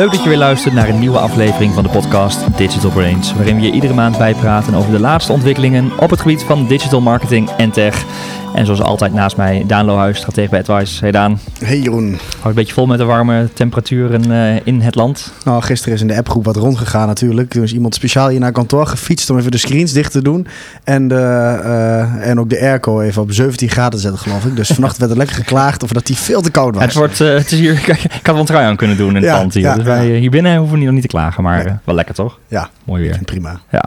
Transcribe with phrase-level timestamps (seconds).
[0.00, 3.56] Leuk dat je weer luistert naar een nieuwe aflevering van de podcast Digital Brains, waarin
[3.56, 7.50] we je iedere maand bijpraten over de laatste ontwikkelingen op het gebied van digital marketing
[7.50, 8.04] en tech.
[8.54, 11.00] En zoals altijd naast mij, Daan Lohuis, stratege bij Advice.
[11.00, 11.38] Hey Daan.
[11.64, 12.18] Hey Jeroen.
[12.30, 15.32] Houdt een beetje vol met de warme temperaturen uh, in het land.
[15.44, 17.50] Nou, gisteren is in de appgroep wat rondgegaan natuurlijk.
[17.50, 20.46] Toen is iemand speciaal hier naar kantoor gefietst om even de screens dicht te doen.
[20.84, 24.56] En, de, uh, en ook de airco even op 17 graden te zetten, geloof ik.
[24.56, 26.84] Dus vannacht werd er lekker geklaagd over dat die veel te koud was.
[26.84, 29.22] Het, wordt, uh, het is hier, ik had wel een trui aan kunnen doen in
[29.22, 29.62] het pand hier.
[29.62, 31.74] Ja, dus wij hier binnen hoeven we nog niet te klagen, maar nee.
[31.84, 32.38] wel lekker toch?
[32.48, 33.18] Ja, mooi weer.
[33.24, 33.60] Prima.
[33.70, 33.84] Ja.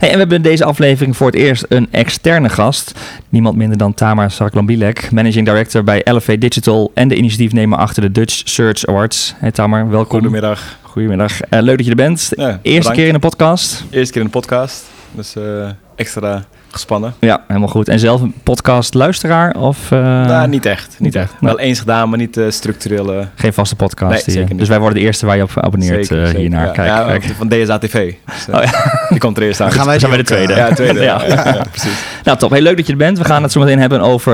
[0.00, 2.92] Hey, en we hebben in deze aflevering voor het eerst een externe gast.
[3.28, 8.10] Niemand minder dan Tamar Sarklambilek, Managing Director bij Elevate Digital en de initiatiefnemer achter de
[8.12, 9.34] Dutch Search Awards.
[9.36, 10.18] Hey Tamar, welkom.
[10.18, 10.78] Goedemiddag.
[10.82, 11.32] Goedemiddag.
[11.50, 12.32] Uh, leuk dat je er bent.
[12.36, 12.96] Ja, Eerste bedankt.
[12.98, 13.84] keer in de podcast.
[13.90, 14.84] Eerste keer in de podcast.
[15.10, 17.14] Dus uh, extra gespannen.
[17.18, 17.88] Ja, helemaal goed.
[17.88, 19.54] En zelf een podcast-luisteraar?
[19.56, 20.00] Of, uh...
[20.00, 20.96] nou, niet echt.
[20.98, 21.32] Niet echt.
[21.40, 23.28] Wel eens gedaan, maar niet uh, structurele.
[23.34, 24.26] Geen vaste podcast.
[24.26, 24.58] Nee, zeker niet.
[24.58, 26.66] Dus wij worden de eerste waar je op abonneert zeker, uh, hiernaar.
[26.66, 27.24] Ja, kijk, ja, kijk.
[27.24, 28.14] Van DSA TV.
[28.24, 28.92] Dus, oh, ja.
[29.08, 29.68] Die komt er eerst aan.
[29.68, 30.54] Dan gaan wij zijn bij de tweede.
[30.54, 31.00] Ja, tweede.
[31.10, 31.26] ja.
[31.26, 31.64] ja.
[31.70, 32.04] precies.
[32.24, 32.50] Nou, top.
[32.50, 33.18] Heel leuk dat je er bent.
[33.18, 34.32] We gaan het zo meteen hebben over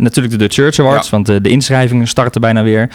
[0.00, 1.10] natuurlijk de Dutch Church Awards.
[1.10, 2.88] Want de inschrijvingen starten bijna weer.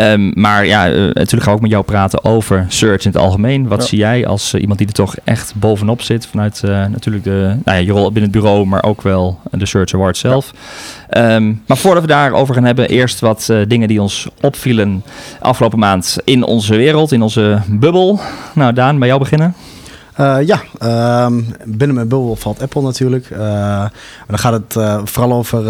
[0.00, 3.68] Um, maar ja, natuurlijk gaan we ook met jou praten over search in het algemeen.
[3.68, 7.78] Wat zie jij als iemand die er toch echt bovenop zit vanuit natuurlijk de, nou
[7.78, 10.52] ja, je rol binnen het bureau, maar ook wel de Search Award zelf.
[11.10, 11.34] Ja.
[11.34, 15.02] Um, maar voordat we daarover gaan hebben, eerst wat uh, dingen die ons opvielen
[15.40, 18.20] afgelopen maand in onze wereld, in onze bubbel.
[18.54, 19.54] Nou, Daan, bij jou beginnen.
[20.20, 21.26] Uh, ja, uh,
[21.64, 23.30] binnen mijn bubbel valt Apple natuurlijk.
[23.30, 23.38] Uh,
[24.26, 25.60] dan gaat het uh, vooral over.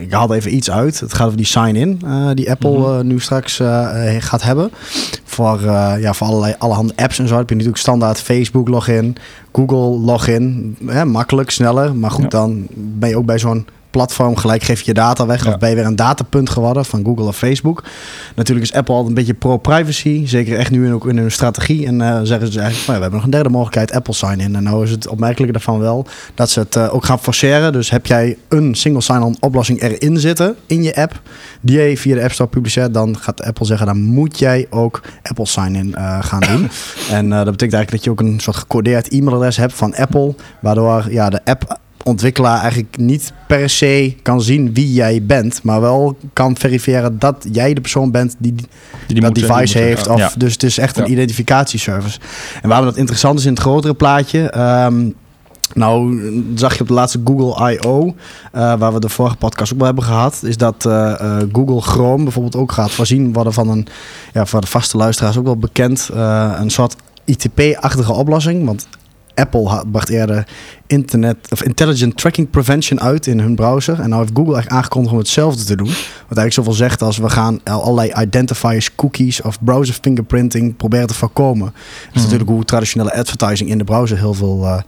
[0.00, 1.00] ik haal even iets uit.
[1.00, 2.02] Het gaat over die sign-in
[2.34, 3.06] die Apple mm -hmm.
[3.06, 3.56] nu straks
[4.18, 4.70] gaat hebben.
[5.24, 5.60] Voor,
[6.00, 7.36] ja, voor allerlei allerhande apps en zo.
[7.36, 9.16] Heb je natuurlijk standaard Facebook login,
[9.52, 10.76] Google login.
[11.04, 11.96] makkelijk, sneller.
[11.96, 12.28] Maar goed, ja.
[12.28, 13.66] dan ben je ook bij zo'n
[13.98, 15.44] platform, gelijk geef je je data weg.
[15.44, 15.52] Ja.
[15.52, 17.84] Of ben je weer een datapunt geworden van Google of Facebook.
[18.34, 20.26] Natuurlijk is Apple altijd een beetje pro-privacy.
[20.26, 21.86] Zeker echt nu ook in hun strategie.
[21.86, 24.56] En uh, zeggen ze eigenlijk, nou ja, we hebben nog een derde mogelijkheid, Apple Sign-in.
[24.56, 27.72] En nou is het opmerkelijke daarvan wel dat ze het uh, ook gaan forceren.
[27.72, 31.20] Dus heb jij een single sign-on oplossing erin zitten in je app,
[31.60, 35.02] die je via de App Store publiceert, dan gaat Apple zeggen, dan moet jij ook
[35.22, 36.70] Apple Sign-in uh, gaan doen.
[37.18, 41.06] en dat betekent eigenlijk dat je ook een soort gecodeerd e-mailadres hebt van Apple, waardoor
[41.10, 46.16] ja, de app ontwikkelaar eigenlijk niet per se kan zien wie jij bent, maar wel
[46.32, 48.54] kan verifiëren dat jij de persoon bent die,
[49.06, 50.08] die, dat device heeft.
[50.08, 50.30] Of, ja.
[50.36, 52.18] Dus het is echt een identificatieservice.
[52.62, 54.58] En waarom dat interessant is in het grotere plaatje.
[54.84, 55.14] Um,
[55.74, 56.20] nou,
[56.54, 58.12] zag je op de laatste Google I.O., uh,
[58.52, 62.22] waar we de vorige podcast ook wel hebben gehad, is dat uh, uh, Google Chrome
[62.22, 63.86] bijvoorbeeld ook gaat voorzien worden van een,
[64.32, 66.08] ja, voor de vaste luisteraars ook wel bekend,
[66.58, 68.64] een soort ITP-achtige oplossing.
[68.64, 68.86] Want
[69.34, 70.46] Apple bracht eerder
[70.88, 74.00] internet of intelligent tracking prevention uit in hun browser.
[74.00, 75.86] En nou heeft Google echt aangekondigd om hetzelfde te doen.
[75.86, 81.14] Wat eigenlijk zoveel zegt als we gaan allerlei identifiers, cookies of browser fingerprinting proberen te
[81.14, 81.66] voorkomen.
[81.66, 81.74] Dat
[82.08, 82.22] is mm.
[82.22, 84.78] natuurlijk hoe traditionele advertising in de browser heel veel, uh,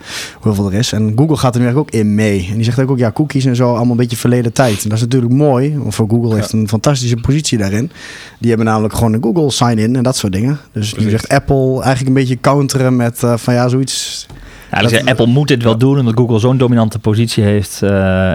[0.43, 0.93] heel veel er is.
[0.93, 2.49] En Google gaat er nu eigenlijk ook in mee.
[2.51, 4.83] En die zegt ook, ja, cookies en zo allemaal een beetje verleden tijd.
[4.83, 7.91] En dat is natuurlijk mooi, want voor Google heeft een fantastische positie daarin.
[8.39, 10.59] Die hebben namelijk gewoon een Google sign-in en dat soort dingen.
[10.73, 14.27] Dus nu zegt Apple eigenlijk een beetje counteren met uh, van ja, zoiets
[14.71, 17.81] ja, dus Apple moet dit wel doen omdat Google zo'n dominante positie heeft.
[17.83, 17.91] Uh,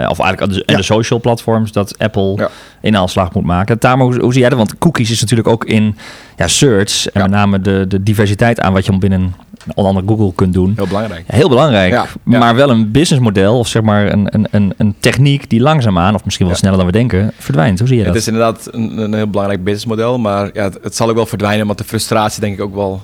[0.08, 0.76] of eigenlijk de, en ja.
[0.76, 2.48] de social platforms dat Apple ja.
[2.80, 3.76] in aanslag moet maken.
[3.78, 4.58] Daarom, hoe, hoe zie jij dat?
[4.58, 5.96] Want cookies is natuurlijk ook in
[6.36, 9.34] ja, search en met name de, de diversiteit aan wat je binnen
[9.74, 10.72] onder andere Google kunt doen.
[10.76, 11.24] Heel belangrijk.
[11.26, 12.04] Heel belangrijk.
[12.22, 16.24] Maar wel een businessmodel of zeg maar een, een, een, een techniek die langzaamaan, of
[16.24, 17.78] misschien wel sneller dan we denken, verdwijnt.
[17.78, 18.12] Hoe zie je dat?
[18.12, 20.18] Het is inderdaad een, een heel belangrijk businessmodel.
[20.18, 23.02] Maar ja, het, het, zal ook wel verdwijnen, want de frustratie denk ik ook wel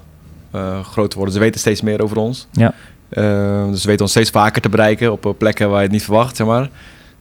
[0.55, 1.35] uh, groter worden.
[1.35, 2.47] Ze weten steeds meer over ons.
[2.53, 2.75] Ja.
[3.13, 6.05] Uh, dus we weten ons steeds vaker te bereiken op plekken waar je het niet
[6.05, 6.69] verwacht, zeg maar.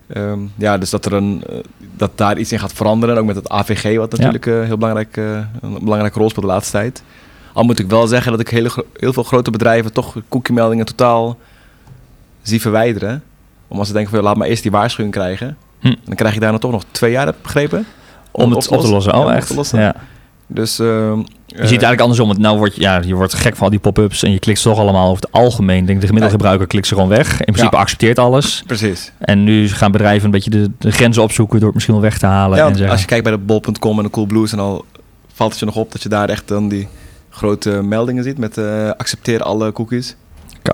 [0.08, 1.58] Uh, ja, dus dat, er een, uh,
[1.96, 3.18] dat daar iets in gaat veranderen.
[3.18, 4.62] Ook met het AVG, wat natuurlijk ja.
[4.62, 5.16] heel belangrijk,
[5.62, 7.04] een belangrijke rol speelt de laatste tijd.
[7.54, 11.38] Al moet ik wel zeggen dat ik hele, heel veel grote bedrijven toch cookie-meldingen totaal
[12.42, 13.24] zie verwijderen.
[13.68, 15.58] Omdat ze denken van, laat maar eerst die waarschuwing krijgen.
[15.80, 15.88] Hm.
[15.88, 17.86] En dan krijg je daar nog toch nog twee jaar, heb ik begrepen.
[18.32, 19.14] Om, om het op te lossen.
[19.14, 19.48] Oh, ja, echt?
[19.48, 19.80] Te lossen.
[19.80, 19.96] Ja.
[20.54, 20.80] Dus...
[20.80, 22.28] Uh, je ziet het eigenlijk andersom.
[22.28, 24.70] Want nou wordt, ja, je wordt gek van al die pop-ups en je klikt ze
[24.70, 25.86] toch allemaal over het algemeen.
[25.86, 27.32] Denk de gemiddelde gebruiker klikt ze gewoon weg.
[27.32, 27.82] In principe ja.
[27.82, 28.64] accepteert alles.
[28.68, 29.12] Precies.
[29.20, 32.18] En nu gaan bedrijven een beetje de, de grenzen opzoeken door het misschien wel weg
[32.18, 32.58] te halen.
[32.58, 32.92] Ja, en zeggen.
[32.92, 34.86] als je kijkt bij de bol.com en de Coolblues en al
[35.34, 36.88] valt het je nog op dat je daar echt dan die
[37.30, 40.16] grote meldingen ziet met uh, accepteer alle cookies.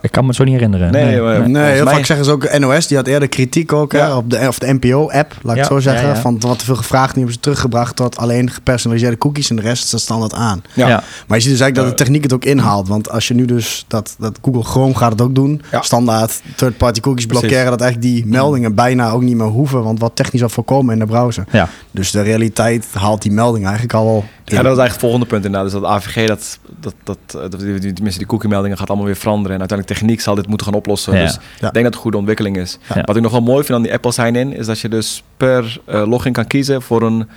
[0.02, 0.92] Ik kan me het zo niet herinneren.
[0.92, 1.94] Nee, nee, maar, nee heel mij...
[1.94, 2.88] vaak zeggen ze ook NOS.
[2.88, 4.06] Die had eerder kritiek ook ja.
[4.06, 6.08] hè, op de, of de NPO-app, laat ik zo zeggen.
[6.08, 7.08] Ja, van wat te veel gevraagd.
[7.08, 9.50] Nu hebben ze teruggebracht tot alleen gepersonaliseerde cookies.
[9.50, 10.64] En de rest staat standaard aan.
[10.74, 11.04] Ja.
[11.28, 12.88] Maar je ziet dus eigenlijk dat de techniek het ook inhaalt.
[12.88, 15.62] Want als je nu dus, dat, dat Google Chrome gaat het ook doen.
[15.82, 17.56] Standaard third-party cookies blokkeren.
[17.56, 17.78] Precies.
[17.78, 19.84] Dat eigenlijk die meldingen bijna ook niet meer hoeven.
[19.84, 21.46] Want wat technisch al voorkomen in de browser.
[21.52, 21.70] Ja.
[21.92, 25.26] Dus de realiteit haalt die melding eigenlijk al wel Ja, dat is eigenlijk het volgende
[25.26, 25.72] punt inderdaad.
[25.72, 29.16] Dus dat AVG, dat, dat, dat, dat die, die, tenminste die cookie-meldingen gaat allemaal weer
[29.16, 29.54] veranderen.
[29.54, 31.14] En uiteindelijk techniek zal dit moeten gaan oplossen.
[31.16, 31.22] Ja.
[31.24, 31.40] Dus Ja.
[31.68, 32.78] ik denk dat het een goede ontwikkeling is.
[32.94, 33.02] Ja.
[33.02, 35.80] Wat ik nog wel mooi vind aan die Apple Sign-in, is dat je dus per
[35.86, 37.30] eh, login kan kiezen voor een...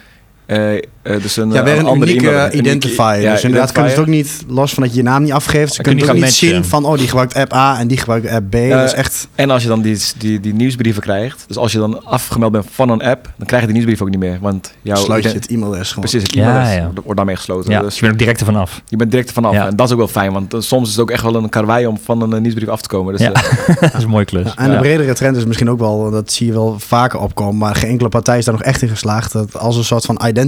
[0.51, 0.83] eh, eh,
[1.23, 3.21] dus een, Ja, weer een andere unieke e-mail- een unieke- identifier.
[3.21, 5.33] ja, dus inderdaad kunnen ze het ook niet, los van dat je je naam niet
[5.33, 7.79] afgeeft, ze Dan kun je kunnen ook niet zien van, oh, die gebruikt app A
[7.79, 8.53] en die gebruikt app B.
[8.71, 9.29] Dat is echt...
[9.35, 12.67] En als je dan die, die, die nieuwsbrieven krijgt, dus als je dan afgemeld bent
[12.71, 14.39] van een app, dan krijg je die nieuwsbrief ook niet meer.
[14.41, 16.05] Want jouw sluit je het e-mailadres gewoon.
[16.09, 16.91] Precies, het Ja, e-mailadres ja.
[17.03, 17.71] wordt daarmee gesloten.
[17.71, 18.83] Ja, Dus je bent ook direct ervan af.
[18.89, 19.53] je bent direct er vanaf.
[19.53, 19.67] Ja.
[19.67, 21.49] En dat is ook wel fijn, want eh, soms is het ook echt wel een
[21.49, 23.13] karwei om van een eh, nieuwsbrief af te komen.
[23.17, 23.33] Dus, Ja.
[23.33, 24.45] eh, dat is een mooie klus.
[24.47, 27.57] Ja, en de bredere trend is misschien ook wel, dat zie je wel vaker opkomen,
[27.59, 29.33] maar geen enkele partij is daar nog echt in geslaagd.
[29.33, 30.39] Dat als een soort van identity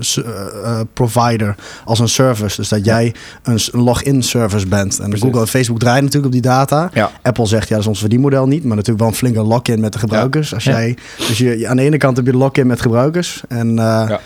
[0.00, 0.30] s- eh,
[0.64, 1.54] eh, provider,
[1.84, 2.56] als een service.
[2.56, 4.98] Dus dat jij een, login service bent.
[4.98, 5.24] En Precies.
[5.26, 6.90] Google en Facebook draaien natuurlijk op die data.
[6.94, 7.10] ja.
[7.22, 9.92] Apple zegt, ja, dat is ons verdienmodel niet, maar natuurlijk wel een flinke lock-in met
[9.92, 10.54] de gebruikers.
[10.54, 10.96] Als jij,
[11.28, 14.04] dus je, je- aan de ene kant heb je de lock-in met gebruikers, en, eh,
[14.08, 14.20] Ja.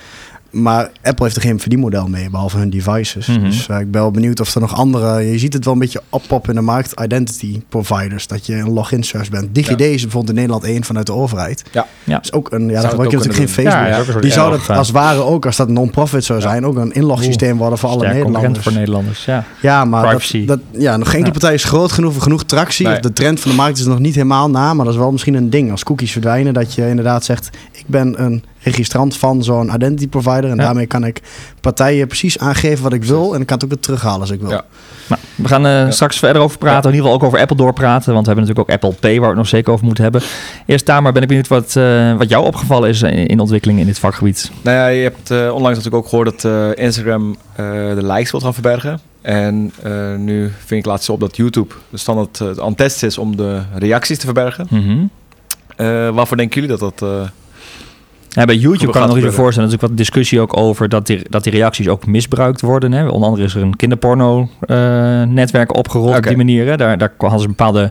[0.54, 3.26] Maar Apple heeft er geen verdienmodel mee, behalve hun devices.
[3.26, 3.40] Mhm.
[3.40, 5.78] Dus eh, ik ben wel benieuwd of er nog andere, je ziet het wel een
[5.78, 9.54] beetje oppoppen in de markt, identity providers, dat je een login service bent.
[9.54, 11.62] DigiD is bijvoorbeeld in Nederland één vanuit de overheid.
[11.72, 11.86] Ja.
[12.04, 12.22] Ja.
[12.22, 14.14] is ook een, ja, Zou dan gebruik je natuurlijk geen Facebook.
[14.14, 16.92] Ja, Die zou dat als ware ook, als dat een non-profit zou zijn, ook een
[16.92, 18.64] inlogsysteem worden voor alle Nederlanders.
[18.64, 19.44] voor Nederlanders, ja.
[19.60, 20.46] Ja, maar Privacy.
[20.46, 22.86] dat, dat, ja, nog geen enkele partij is groot genoeg, genoeg tractie.
[22.86, 22.94] Nee.
[22.94, 25.00] Of de trend van de markt is er nog niet helemaal na, maar dat is
[25.00, 25.70] wel misschien een ding.
[25.70, 30.50] Als cookies verdwijnen, dat je inderdaad zegt, ik ben een registrant van zo'n identity provider
[30.50, 30.62] en Ja.
[30.62, 31.22] daarmee kan ik
[31.60, 34.40] partijen precies aangeven wat ik wil en ik kan het ook weer terughalen als ik
[34.40, 34.50] wil.
[34.50, 34.64] Ja.
[35.08, 36.90] Nou, we gaan eh, straks verder over praten.
[36.90, 38.12] In ieder geval ook over Apple doorpraten.
[38.12, 40.22] Want we hebben natuurlijk ook Apple Pay waar we het nog zeker over moeten hebben.
[40.66, 43.42] Eerst daar maar ben ik benieuwd wat, eh, wat jou opgevallen is in, in de
[43.42, 44.50] ontwikkeling in dit vakgebied.
[44.62, 46.44] Nou ja, je hebt eh, onlangs natuurlijk ook gehoord dat
[46.76, 47.64] eh, Instagram eh,
[47.94, 49.00] de likes wil gaan verbergen.
[49.22, 53.08] En eh, nu vind ik laatst op dat YouTube de standaard eh, aan het testen
[53.08, 54.68] is om de reacties te verbergen.
[55.76, 57.30] Eh, waarvoor denken jullie dat dat...
[58.34, 59.68] eh, Ja, bij YouTube kan ik nog even voorstellen.
[59.68, 62.92] Er is natuurlijk wat discussie ook over dat die, dat die reacties ook misbruikt worden.
[62.92, 63.08] Hè.
[63.08, 66.66] Onder andere is er een kinderporno-netwerk opgerold op die manier.
[66.66, 66.76] Hè.
[66.76, 67.90] Daar, daar hadden ze bepaalde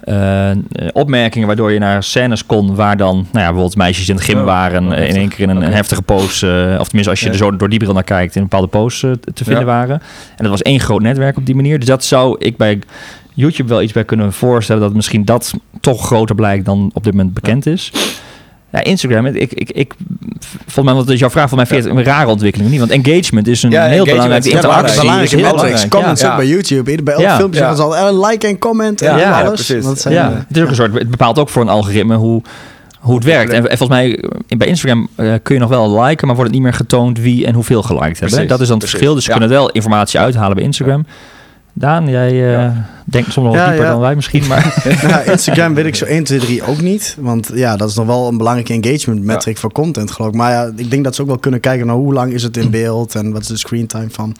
[0.00, 0.50] eh,
[0.92, 4.38] opmerkingen waardoor je naar scènes kon waar dan, nou ja, bijvoorbeeld meisjes in het gym
[4.38, 7.20] Oh, waren oh, eh, in één keer in een, heftige pose, eh, of tenminste als
[7.20, 7.32] je Ja.
[7.32, 9.72] er zo door die bril naar kijkt, in een bepaalde pose eh, te vinden Ja.
[9.72, 9.94] waren.
[10.36, 11.78] En dat was één groot netwerk op die manier.
[11.78, 12.78] Dus dat zou ik bij
[13.34, 17.14] YouTube wel iets bij kunnen voorstellen dat misschien dat toch groter blijkt dan op dit
[17.14, 17.92] moment bekend is.
[18.72, 19.92] Ja, Instagram, ik, ik, ik,
[20.50, 22.78] volgens mij, want dat is jouw vraag, voor mij vind het een rare ontwikkeling niet?
[22.78, 25.00] Want engagement is een Ja, heel belangrijke interactie.
[25.00, 25.32] belangrijk.
[25.32, 25.88] is heel belangrijk.
[25.90, 26.30] Comments ja.
[26.30, 27.02] ook bij YouTube.
[27.02, 27.36] Bij elk Ja.
[27.36, 27.70] filmpje Ja.
[27.72, 29.66] is al eh, like en comment en Ja, ja, alles.
[29.66, 29.84] precies.
[29.84, 32.14] Dat zijn, Ja, eh, het is ook een soort, het bepaalt ook voor een algoritme
[32.16, 32.42] hoe,
[33.00, 33.52] hoe het werkt.
[33.52, 35.08] En, en volgens mij, eh, bij Instagram
[35.42, 38.06] kun je nog wel liken, maar wordt het niet meer getoond wie en hoeveel geliked
[38.18, 38.28] hebben.
[38.28, 38.90] Precies, Dat is dan het precies.
[38.90, 39.14] verschil.
[39.14, 39.36] Dus ze Ja.
[39.38, 41.06] kunnen wel informatie uithalen bij Instagram.
[41.72, 42.86] Daan, jij eh, Ja.
[43.04, 44.82] denkt soms nog wel Ja, dieper dan wij misschien, maar...
[45.08, 47.16] nou, Instagram weet ik zo 1, 2, 3 ook niet.
[47.20, 50.36] Want ja, dat is nog wel een belangrijke engagement metric voor content, geloof ik.
[50.36, 52.56] Maar ja, ik denk dat ze ook wel kunnen kijken naar hoe lang is het
[52.56, 54.34] in beeld en wat is de screen time van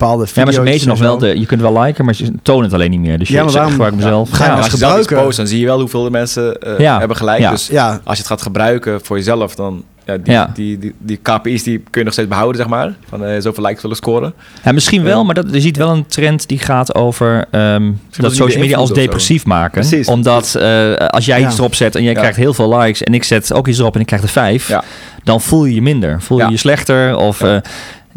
[0.00, 0.36] bepaalde video's.
[0.36, 2.72] Ja, maar ze meten nog wel, de, je kunt wel liken, maar ze tonen het
[2.72, 3.18] alleen niet meer.
[3.18, 4.30] Dus je Ja, maar waarom- gebruik mezelf.
[4.30, 6.10] Ga je Ja, als als je zelf iets post, dan zie je wel hoeveel de
[6.10, 6.98] mensen eh, Ja.
[6.98, 7.40] hebben gelijk.
[7.40, 7.50] Ja.
[7.50, 10.50] Dus Ja, als je het gaat gebruiken voor jezelf, dan ja, die, Ja.
[10.54, 12.94] Die, die, die KPI's die kun je nog steeds behouden, zeg maar.
[13.08, 14.32] Van eh, zoveel likes willen scoren.
[14.64, 15.24] Ja, misschien wel, Ja.
[15.24, 18.92] maar dat, je ziet wel een trend die gaat over ehm, dat social media als
[18.92, 19.80] depressief maken.
[19.80, 20.06] Precies.
[20.08, 21.46] Omdat eh, als jij Ja.
[21.48, 22.18] iets erop zet en jij Ja.
[22.18, 24.68] krijgt heel veel likes en ik zet ook iets erop en ik krijg er vijf,
[24.68, 24.82] Ja.
[25.24, 26.22] dan voel je je minder.
[26.22, 26.50] Voel je Ja.
[26.50, 27.54] je slechter of Ja.
[27.54, 27.60] eh,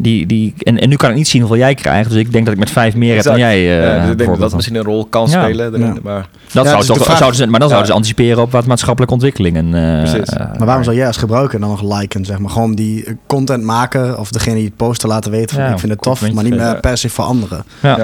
[0.04, 2.44] die, die, en, en nu kan ik niet zien hoeveel jij krijgt, dus ik denk
[2.44, 3.56] dat ik met vijf meer heb dan jij.
[3.56, 5.42] eh, Ja, dus ik denk dat dat misschien een rol kan Ja.
[5.42, 5.74] spelen.
[5.74, 5.94] erin, Ja.
[6.02, 8.52] Maar dat Ja, zou dus toch, vraag- zouden ze, maar dan zouden ze anticiperen op
[8.52, 9.74] wat maatschappelijke ontwikkelingen.
[9.74, 10.28] eh, Precies.
[10.28, 12.50] eh, maar waarom zou jij als gebruiker dan nog liken, zeg maar?
[12.50, 15.78] Gewoon die eh, content maken of degene die het posten laten weten van Ja, ik
[15.78, 17.64] vind het tof, maar niet meer per se voor anderen.
[17.82, 17.96] Ja.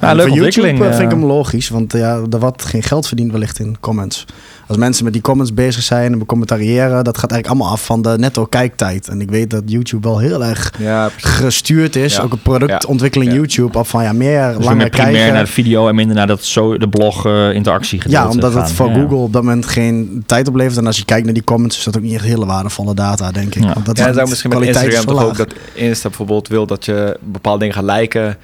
[0.00, 0.14] ja.
[0.24, 1.08] YouTube eh, vind ik eh.
[1.08, 4.24] hem logisch, want ja, er wordt geen geld verdiend wellicht in comments.
[4.66, 8.02] Als mensen met die comments bezig zijn en becommentariëren, dat gaat eigenlijk allemaal af van
[8.02, 9.08] de netto kijktijd.
[9.08, 12.22] En ik weet dat YouTube wel heel erg ja, gestuurd is, Ja.
[12.22, 13.36] ook een productontwikkeling Ja.
[13.36, 15.32] YouTube, op van ja, meer Dus weer langer meer primair kijken.
[15.34, 18.72] naar de video en minder naar dat zo, de blog eh, interactie ja, omdat het
[18.72, 18.94] voor Ja.
[18.94, 20.76] Google op dat moment geen tijd oplevert.
[20.76, 23.30] En als je kijkt naar die comments, is dat ook niet echt hele waardevolle data,
[23.32, 23.62] denk ik.
[23.62, 23.72] Ja.
[23.72, 27.16] Want dat Ja, niet- misschien met Instagram toch ook dat Insta bijvoorbeeld wil dat je
[27.22, 28.36] bepaalde dingen gaat liken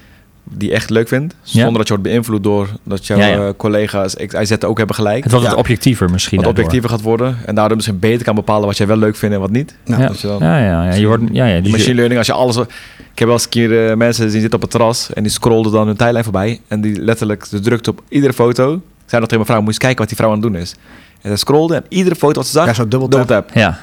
[0.54, 1.34] die je echt leuk vindt.
[1.42, 1.50] Ja.
[1.60, 3.46] Zonder dat je wordt beïnvloed door dat jouw Ja, ja.
[3.46, 5.22] eh, collega's XIZ ook hebben gelijk.
[5.22, 5.60] Het wordt wat Ja.
[5.60, 6.36] objectiever misschien.
[6.36, 6.64] Wat daardoor.
[6.64, 7.36] objectiever gaat worden.
[7.46, 9.74] En daardoor misschien beter kan bepalen wat jij wel leuk vindt en wat niet.
[9.84, 9.98] Ja.
[9.98, 10.10] Ja.
[10.22, 10.94] Dan- Ja, ja, ja.
[10.94, 11.60] Je wordt, ja, ja.
[11.70, 12.56] Machine learning, als je alles...
[12.56, 15.32] Ik heb wel eens een keer eh, mensen zien zitten op het terras en die
[15.32, 16.60] scrollden dan hun tijdlijn voorbij.
[16.68, 18.62] En die letterlijk ze drukte op iedere foto.
[19.06, 20.56] Zei nog tegen mijn vrouw, moet je eens kijken wat die vrouw aan het doen
[20.56, 20.74] is.
[21.20, 23.46] En ze scrollde en iedere foto wat ze zag, Ja, zo dubbel double tap.
[23.48, 23.56] tap.
[23.56, 23.78] ja.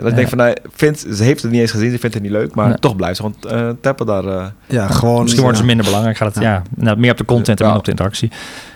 [0.00, 2.14] En dat ik denk van, nou, vindt, ze heeft het niet eens gezien, ze vindt
[2.14, 2.54] het niet leuk.
[2.54, 2.78] Maar Nee.
[2.78, 4.24] toch blijft ze gewoon eh, tappen daar.
[4.24, 4.46] eh.
[4.66, 5.20] Ja, gewoon.
[5.22, 6.16] Misschien worden ze minder belangrijk.
[6.16, 6.62] Gaat het ja.
[6.76, 7.72] nou, meer op de content en Ja.
[7.72, 8.30] minder op de interactie.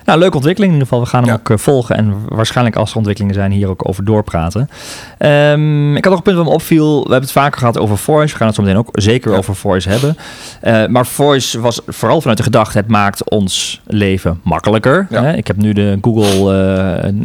[0.04, 1.04] Nou, leuke ontwikkeling in ieder geval.
[1.04, 1.38] We gaan hem Ja.
[1.38, 4.68] ook eh, volgen en waarschijnlijk als er ontwikkelingen zijn hier ook over doorpraten.
[5.18, 6.94] Ehm, ik had nog een punt wat me opviel.
[6.94, 8.32] We hebben het vaker gehad over voice.
[8.32, 9.36] We gaan het zo meteen ook zeker Ja.
[9.36, 10.16] over voice hebben.
[10.60, 15.06] Eh, maar voice was vooral vanuit de gedachte, het maakt ons leven makkelijker.
[15.10, 15.22] Ja.
[15.22, 15.32] Hè?
[15.32, 16.54] Ik heb nu de Google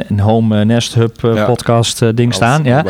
[0.10, 2.64] eh, Home Nest Hub podcast ding staan.
[2.64, 2.84] Ja.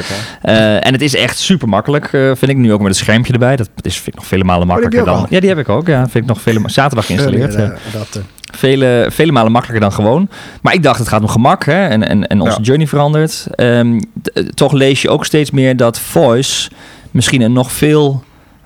[0.82, 3.56] en het is echt super makkelijk, vind ik nu ook met het schermpje erbij.
[3.56, 5.26] Dat is vind ik nog vele malen je makkelijker dan.
[5.30, 5.88] Ja, die heb ik ook.
[5.88, 7.54] Ja, vind ik nog vele zaterdag geïnstalleerd.
[7.54, 7.74] Ja.
[7.94, 8.22] adapter.
[8.52, 10.30] Vele, vele malen makkelijker dan gewoon.
[10.62, 11.88] Maar ik dacht, het gaat om gemak hè?
[11.88, 12.64] En, en, en onze Ja.
[12.64, 13.48] journey verandert.
[13.56, 14.00] Ehm,
[14.34, 16.70] eh, toch lees je ook steeds meer dat voice
[17.12, 18.24] misschien een nog veel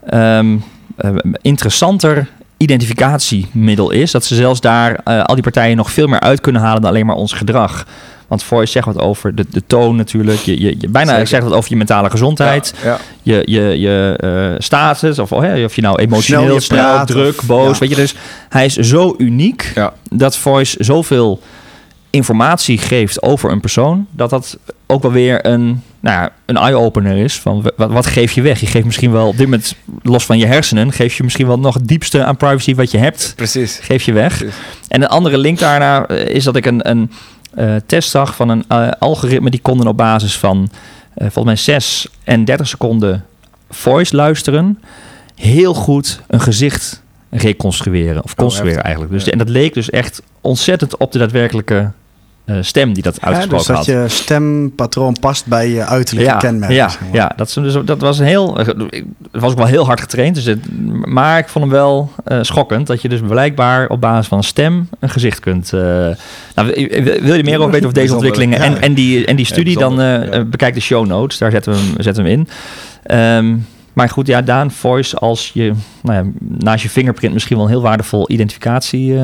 [0.10, 0.58] ehm,
[0.98, 1.10] eh,
[1.42, 4.12] interessanter identificatiemiddel is.
[4.12, 6.90] Dat ze zelfs daar eh, al die partijen nog veel meer uit kunnen halen dan
[6.90, 7.86] alleen maar ons gedrag.
[8.34, 10.40] Want voice zegt wat over de, de toon natuurlijk.
[10.40, 11.28] Je, je, je bijna Zeker.
[11.28, 12.98] zegt wat over je mentale gezondheid Ja, ja.
[13.22, 17.46] je, je, je eh, status, of, oh, of je nou emotioneel, snel, praat, druk, of-
[17.46, 18.16] boos, weet je, dus
[18.50, 19.94] hij is zo uniek Ja.
[20.10, 21.40] dat Voice zoveel
[22.10, 27.18] informatie geeft over een persoon, dat dat ook wel weer een, nou ja, een eye-opener
[27.18, 28.60] is van wat, wat geef je weg?
[28.60, 31.60] Je geeft misschien wel op dit moment, los van je hersenen, geef je misschien wel
[31.60, 33.80] nog het diepste aan privacy wat je hebt, Precies.
[33.82, 34.38] geef je weg.
[34.38, 34.56] Precies.
[34.88, 37.12] En een andere link daarna eh, is dat ik een, een
[37.56, 40.70] eh, test zag van een eh, algoritme die konden op basis van
[41.14, 43.26] eh, volgens mij 6 en 30 seconden
[43.70, 44.80] voice luisteren
[45.36, 48.84] heel goed een gezicht reconstrueren of construeren heftig.
[48.86, 49.12] eigenlijk.
[49.14, 49.32] Dus Ja.
[49.32, 51.92] en dat leek dus echt ontzettend op de daadwerkelijke
[52.46, 53.86] eh, stem die dat Ja, dus uitgesproken dat had.
[53.86, 56.76] je stempatroon past bij je uiterlijke Ja, kenmerken.
[56.76, 58.60] ja, ja dat, is, dus, dat was een heel.
[58.60, 60.36] eh, ik- Het was ook wel heel hard getraind.
[60.36, 60.60] Dus het,
[61.06, 64.44] maar ik vond hem wel eh, schokkend dat je dus blijkbaar op basis van een
[64.44, 65.74] stem een gezicht kunt.
[65.74, 65.80] eh,
[66.56, 66.68] nou,
[67.22, 68.66] wil je meer over weten over deze ontwikkelingen ja.
[68.66, 71.38] en, en, die, en die studie, dan eh, eh, bekijk de show notes.
[71.38, 72.48] Daar zetten we hem, zetten we hem in.
[73.04, 73.56] Ehm,
[73.94, 77.72] maar goed, ja, Daan, voice als je nou ja, naast je fingerprint misschien wel een
[77.72, 79.16] heel waardevol identificatie.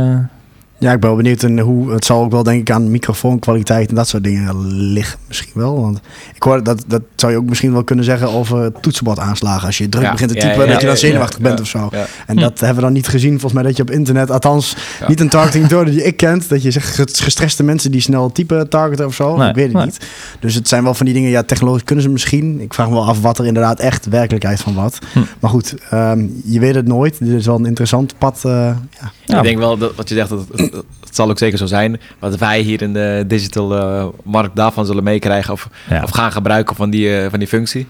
[0.79, 3.89] Ja, ik ben wel benieuwd in hoe het zal ook wel denk ik aan microfoonkwaliteit
[3.89, 5.81] en dat soort dingen liggen misschien wel.
[5.81, 5.99] Want
[6.35, 9.65] ik hoor dat dat zou je ook misschien wel kunnen zeggen over toetsenbordaanslagen.
[9.65, 11.63] Als je druk Ja, begint te typen, ja, dat je dan zenuwachtig ja, bent ja,
[11.63, 11.87] of zo.
[11.91, 12.05] ja.
[12.27, 12.41] En Hm.
[12.41, 15.07] dat hebben we dan niet gezien volgens mij dat je op internet, althans Ja.
[15.07, 18.31] niet een targeting door die ik kent, dat je zegt ge- gestreste mensen die snel
[18.31, 19.37] typen targeten of zo.
[19.37, 19.85] Nee, ik weet het nee.
[19.85, 19.99] niet.
[20.39, 22.61] Dus het zijn wel van die dingen, ja, technologisch kunnen ze misschien.
[22.61, 24.99] Ik vraag me wel af wat er inderdaad echt werkelijkheid van wat.
[25.13, 25.19] Hm.
[25.39, 27.19] Maar goed, ehm, je weet het nooit.
[27.19, 28.39] Dit is wel een interessant pad.
[28.45, 29.11] eh, ja.
[29.25, 29.37] Ja.
[29.37, 31.99] Ik denk wel dat wat je zegt, dat, het, zal ook zeker zo zijn.
[32.19, 36.31] Wat wij hier in de digital eh, markt daarvan zullen meekrijgen of, ja, of gaan
[36.31, 37.87] gebruiken van die, eh, van die functie.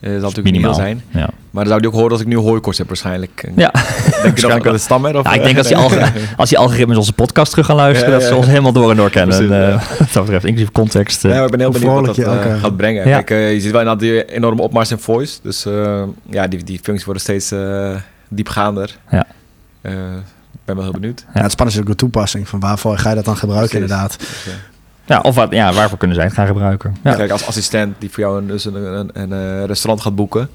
[0.00, 0.74] eh, zal natuurlijk minimaal.
[0.74, 1.02] zijn.
[1.10, 1.28] Ja.
[1.50, 3.48] Maar dan zou die ook horen als ik nu hooikoorts heb waarschijnlijk.
[3.56, 3.70] Ja.
[4.22, 5.18] Denk je nog dat ik het stammer?
[5.18, 5.96] Of, Ja, ik denk als die, alg-
[6.36, 8.90] als die algoritmes onze podcast terug gaan luisteren, Ja, ja, dat ze ons helemaal door
[8.90, 9.36] en door kennen.
[9.36, 9.68] Precies, En, ja.
[9.72, 11.24] eh, wat dat betreft, inclusief context.
[11.24, 11.30] eh.
[11.34, 13.08] Ja, ik ben heel benieuwd wat dat je gaat brengen.
[13.08, 13.22] Ja.
[13.22, 15.38] Kijk, eh, je ziet wel inderdaad die enorme opmars in voice.
[15.42, 17.90] Dus eh, ja, die, die functies worden steeds eh,
[18.28, 18.96] diepgaander.
[19.10, 19.26] Ja.
[20.68, 21.24] Ik ben wel heel benieuwd.
[21.34, 22.48] Ja, het spannende is ook de toepassing.
[22.48, 23.90] Van waarvoor ga je dat dan gebruiken Precies.
[23.90, 24.18] inderdaad.
[24.18, 24.54] Dus,
[25.06, 26.96] ja, of wat, ja, waarvoor kunnen zij het gaan gebruiken?
[27.02, 27.14] Ja.
[27.14, 30.48] Kijk, als assistent die voor jou een, dus een, een, een, eh, restaurant gaat boeken.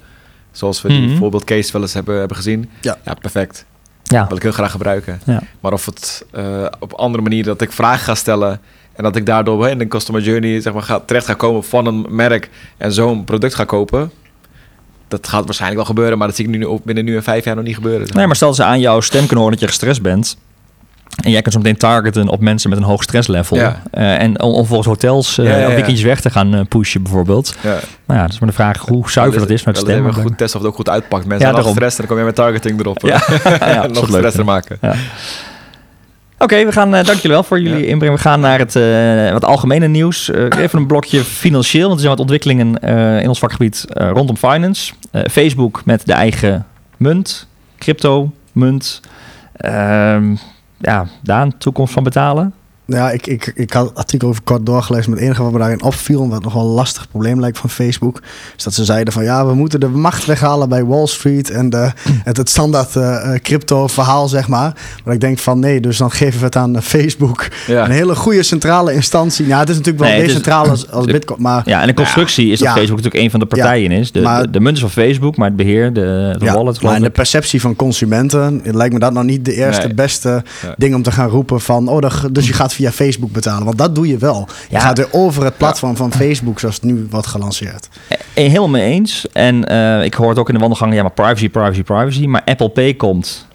[0.52, 1.16] Zoals we die Mhm.
[1.16, 2.70] voorbeeld case wel eens hebben, hebben gezien.
[2.80, 2.96] Ja.
[3.20, 3.64] perfect.
[4.02, 4.26] Ja.
[4.26, 5.20] wil ik heel graag gebruiken.
[5.24, 5.42] Ja.
[5.60, 8.60] Maar of het eh, op andere manier dat ik vragen ga stellen
[8.92, 11.86] en dat ik daardoor in de customer journey zeg maar, ga, terecht ga komen van
[11.86, 14.10] een merk en zo'n product ga kopen,
[15.08, 17.54] dat gaat waarschijnlijk wel gebeuren, maar dat zie ik nu binnen nu en vijf jaar
[17.54, 18.08] nog niet gebeuren.
[18.14, 20.36] Nee, maar stel dat ze aan jouw stem kunnen horen dat je gestrest bent.
[21.22, 23.56] En jij kunt zo meteen targeten op mensen met een hoog stresslevel.
[23.56, 23.82] Ja.
[23.90, 27.54] Eh, en om, om volgens hotels eh Ja, weekendjes weg te gaan eh, pushen bijvoorbeeld.
[27.60, 27.78] Ja.
[28.06, 30.12] Nou ja, dat is maar de vraag hoe zuiver dat is met Wel stem.
[30.12, 31.26] goed testen of het ook goed uitpakt.
[31.26, 33.02] Mensen Ja, stress en dan kom je met targeting erop.
[33.02, 34.44] Ja, nog stress ja.
[34.44, 34.78] maken.
[36.44, 36.94] Oké, we gaan.
[36.94, 37.88] eh dank jullie wel voor jullie Ja.
[37.90, 38.14] inbreng.
[38.14, 40.30] We gaan naar het eh, wat algemene nieuws.
[40.30, 42.78] Eh, even een blokje financieel, want er zijn wat ontwikkelingen
[43.22, 44.92] in ons vakgebied rondom finance.
[45.30, 47.46] Facebook met de eigen munt,
[47.78, 49.00] crypto munt.
[49.56, 50.34] Ehm,
[50.78, 52.52] ja, Daan, toekomst van betalen.
[52.86, 55.10] Ja, ik, ik, ik had het artikel over kort doorgelezen.
[55.10, 57.70] Maar het enige wat me daarin opviel, wat nog wel een lastig probleem lijkt van
[57.70, 58.22] Facebook,
[58.56, 61.70] is dat ze zeiden van ja, we moeten de macht weghalen bij Wall Street en
[61.70, 61.90] de,
[62.24, 64.76] het, het standaard eh, eh, crypto verhaal, zeg maar.
[65.04, 67.46] Maar ik denk van nee, dus dan geven we het aan eh, Facebook.
[67.66, 67.84] Ja.
[67.84, 69.46] Een hele goede centrale instantie.
[69.46, 71.86] Ja, het is natuurlijk wel Nee, is- decentraal als, als de- Bitcoin, maar Ja, en
[71.86, 72.74] de constructie is dat ja.
[72.74, 74.12] Facebook natuurlijk een van de partijen is.
[74.12, 76.82] De, maar- de, de munt is van Facebook, maar het beheer, de, de Ja, wallet
[76.82, 79.94] maar in de perceptie van consumenten lijkt me dat nou niet de eerste Nee.
[79.94, 80.42] beste
[80.76, 83.64] ding om te gaan roepen van oh, dus je gaat via Facebook betalen.
[83.64, 84.48] Want dat doe je wel.
[84.68, 84.80] Je Ja.
[84.80, 87.88] gaat weer over het platform van Facebook zoals het nu wordt gelanceerd.
[88.08, 89.26] Eh, helemaal mee eens.
[89.32, 92.26] En eh, ik hoor het ook in de wandelgangen, ja, maar privacy, privacy, privacy.
[92.26, 93.46] Maar Apple Pay komt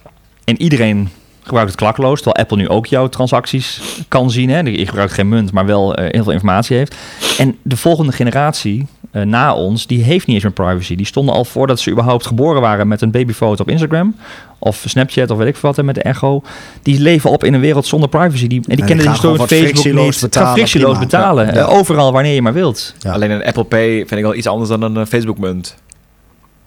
[0.43, 1.09] en iedereen
[1.49, 2.21] gebruikt het klakloos.
[2.21, 4.49] Terwijl Apple nu ook jouw transacties kan zien.
[4.49, 4.59] Hè.
[4.59, 6.95] Je gebruikt geen munt, maar wel eh, heel veel informatie heeft.
[7.37, 10.95] En de volgende generatie eh, na ons, die heeft niet eens meer privacy.
[10.95, 14.15] Die stonden al voordat ze überhaupt geboren waren met een babyfoto op Instagram
[14.59, 16.43] of Snapchat of weet ik veel wat en met de Echo.
[16.81, 18.47] Die leven op in een wereld zonder privacy.
[18.47, 20.21] Die, en die kennen historie wat Facebook niet.
[20.21, 21.05] betalen, Gaan frictieloos prima.
[21.05, 21.45] betalen.
[21.45, 21.53] Ja.
[21.53, 22.95] Eh, overal wanneer je maar wilt.
[22.99, 23.11] Ja.
[23.11, 25.75] Alleen een Apple Pay vind ik wel iets anders dan een eh, Facebook-munt.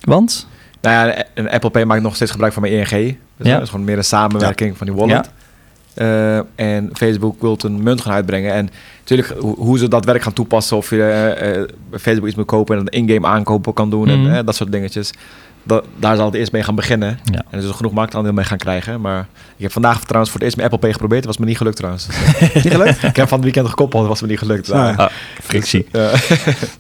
[0.01, 0.47] Want?
[0.81, 3.17] Nou ja, een Apple Pay maakt nog steeds gebruik van mijn ING.
[3.43, 3.57] Dus Ja.
[3.59, 5.31] Dat is gewoon meer een samenwerking van die wallet.
[5.95, 8.53] Eh, en Facebook wil een munt gaan uitbrengen.
[8.53, 8.69] En
[8.99, 10.77] natuurlijk, hoe, hoe ze dat werk gaan toepassen...
[10.77, 10.97] of je
[11.91, 14.09] bij Facebook iets moet kopen en een in-game aankopen kan doen...
[14.09, 14.27] Mhm.
[14.27, 15.13] en eh, dat soort dingetjes.
[15.65, 17.19] Dat, daar zal het eerst mee gaan beginnen.
[17.25, 17.39] Ja.
[17.39, 19.01] En er zullen genoeg marktaandeel mee gaan krijgen.
[19.01, 19.27] Maar
[19.57, 21.23] ik heb vandaag trouwens voor het eerst mijn Apple Pay geprobeerd.
[21.23, 22.07] Dat was me niet gelukt trouwens.
[22.55, 23.03] Niet gelukt?
[23.03, 24.69] ik heb van het weekend gekoppeld, dat was me niet gelukt.
[24.73, 24.83] Nee.
[24.83, 24.93] Ja.
[24.93, 25.11] Ah,
[25.43, 25.87] frictie.
[25.93, 26.11] Ja.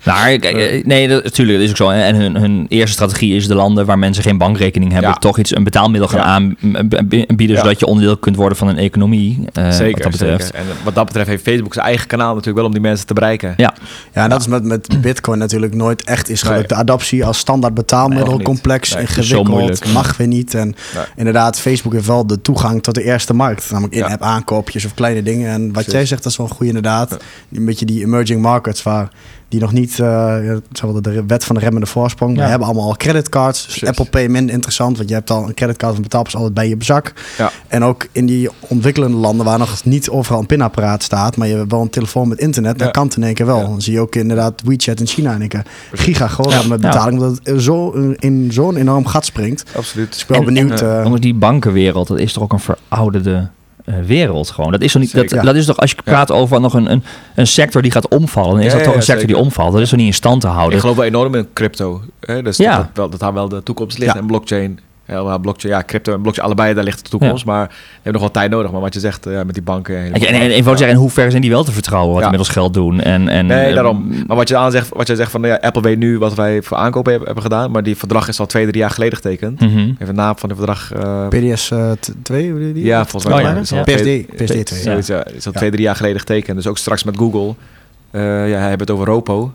[0.04, 1.88] Nou, kijk, eh, nee, dat, natuurlijk, dat is ook zo.
[1.90, 5.16] En hun, hun eerste strategie is de landen waar mensen geen bankrekening hebben, Ja.
[5.16, 6.24] toch iets, een betaalmiddel gaan Ja.
[6.24, 7.56] aanbieden, Ja.
[7.56, 9.44] zodat je onderdeel kunt worden van een economie.
[9.52, 10.44] eh, zeker, wat dat betreft.
[10.44, 10.58] zeker.
[10.58, 13.14] En wat dat betreft heeft Facebook zijn eigen kanaal natuurlijk wel om die mensen te
[13.14, 13.54] bereiken.
[13.56, 13.74] Ja.
[14.12, 16.58] Ja, en dat is met, met Bitcoin natuurlijk nooit echt is gelukt.
[16.58, 16.68] Nee.
[16.68, 18.46] De adoptie als standaard betaalmiddel, Nee, niet.
[18.81, 20.55] Complex, Nee, ingewikkeld, mag weer niet.
[20.55, 21.05] En Nee.
[21.17, 23.71] inderdaad, Facebook heeft wel de toegang tot de eerste markt.
[23.71, 24.05] Namelijk Ja.
[24.07, 25.50] in-app aankoopjes of kleine dingen.
[25.50, 25.93] En wat Precies.
[25.93, 27.17] jij zegt, dat is wel goed inderdaad.
[27.52, 29.09] Een beetje die emerging markets waar
[29.52, 30.37] die nog niet, eh
[30.80, 32.37] wel, de wet van de remmende voorsprong.
[32.37, 32.42] Ja.
[32.42, 33.59] We hebben allemaal al creditcards.
[33.64, 33.88] Dus Precies.
[33.88, 36.76] Apple Pay minder interessant, want je hebt al een creditcard van betaalpas altijd bij je
[36.78, 37.12] zak.
[37.38, 37.50] Ja.
[37.68, 41.54] En ook in die ontwikkelende landen waar nog niet overal een pinapparaat staat, maar je
[41.56, 42.92] hebt wel een telefoon met internet, dan Ja.
[42.92, 43.59] kan het in één keer wel.
[43.61, 43.66] Ja.
[43.66, 46.62] Dan zie je ook inderdaad WeChat in China in één keer giga groot Ja.
[46.68, 49.64] met betaling, omdat het zo in zo'n enorm gat springt.
[49.76, 50.12] Absoluut.
[50.12, 50.80] Dus ik ben wel En- benieuwd.
[50.80, 53.42] en, eh, Omdat die bankenwereld, dat is toch ook een verouderde eh,
[53.84, 54.70] wereld gewoon.
[54.72, 57.02] Dat is, toch niet, dat, dat is toch, als je praat over nog een, een,
[57.34, 59.34] een sector die gaat omvallen, dan is Ja, dat toch ja, een sector zeker.
[59.36, 59.72] die omvalt.
[59.72, 60.74] Dat is toch niet in stand te houden.
[60.74, 62.00] Ik geloof wel enorm in crypto.
[62.20, 62.42] Hè?
[62.42, 62.76] Dus Ja.
[62.76, 64.12] dat, wel, dat daar wel de toekomst ligt.
[64.14, 64.18] Ja.
[64.20, 64.78] En blockchain.
[65.06, 67.44] Ja, blockchain, ja, crypto en blockchain, allebei daar ligt de toekomst.
[67.44, 68.71] Maar we hebben nog wel tijd nodig.
[68.73, 69.97] Maar wat je zegt eh, met die banken.
[69.97, 72.38] En, en, en, zeggen, in hoeverre zijn die wel te vertrouwen wat Ja.
[72.38, 73.00] ons geld doen?
[73.00, 74.09] En, en, Nee, eh, daarom.
[74.26, 76.62] Maar wat je, aan zegt, wat je zegt van ja, Apple weet nu wat wij
[76.62, 77.71] voor aankopen hebben, hebben gedaan.
[77.71, 79.61] Maar die verdrag is al twee, drie jaar geleden getekend.
[79.61, 79.78] mhm.
[79.78, 80.92] Even de naam van het verdrag.
[80.92, 81.73] eh, PDS
[82.23, 82.85] 2, hoe die?
[82.85, 83.44] ja, volgens mij.
[83.44, 83.85] Oh ja, is al ja.
[83.85, 84.82] twee- PSD, PSD 2.
[84.85, 84.90] Ja.
[85.06, 85.25] Ja.
[85.26, 85.59] Is al Ja.
[85.59, 86.56] twee, drie jaar geleden getekend.
[86.56, 87.54] Dus ook straks met Google.
[88.11, 89.52] eh ja, hebben het over Ropo.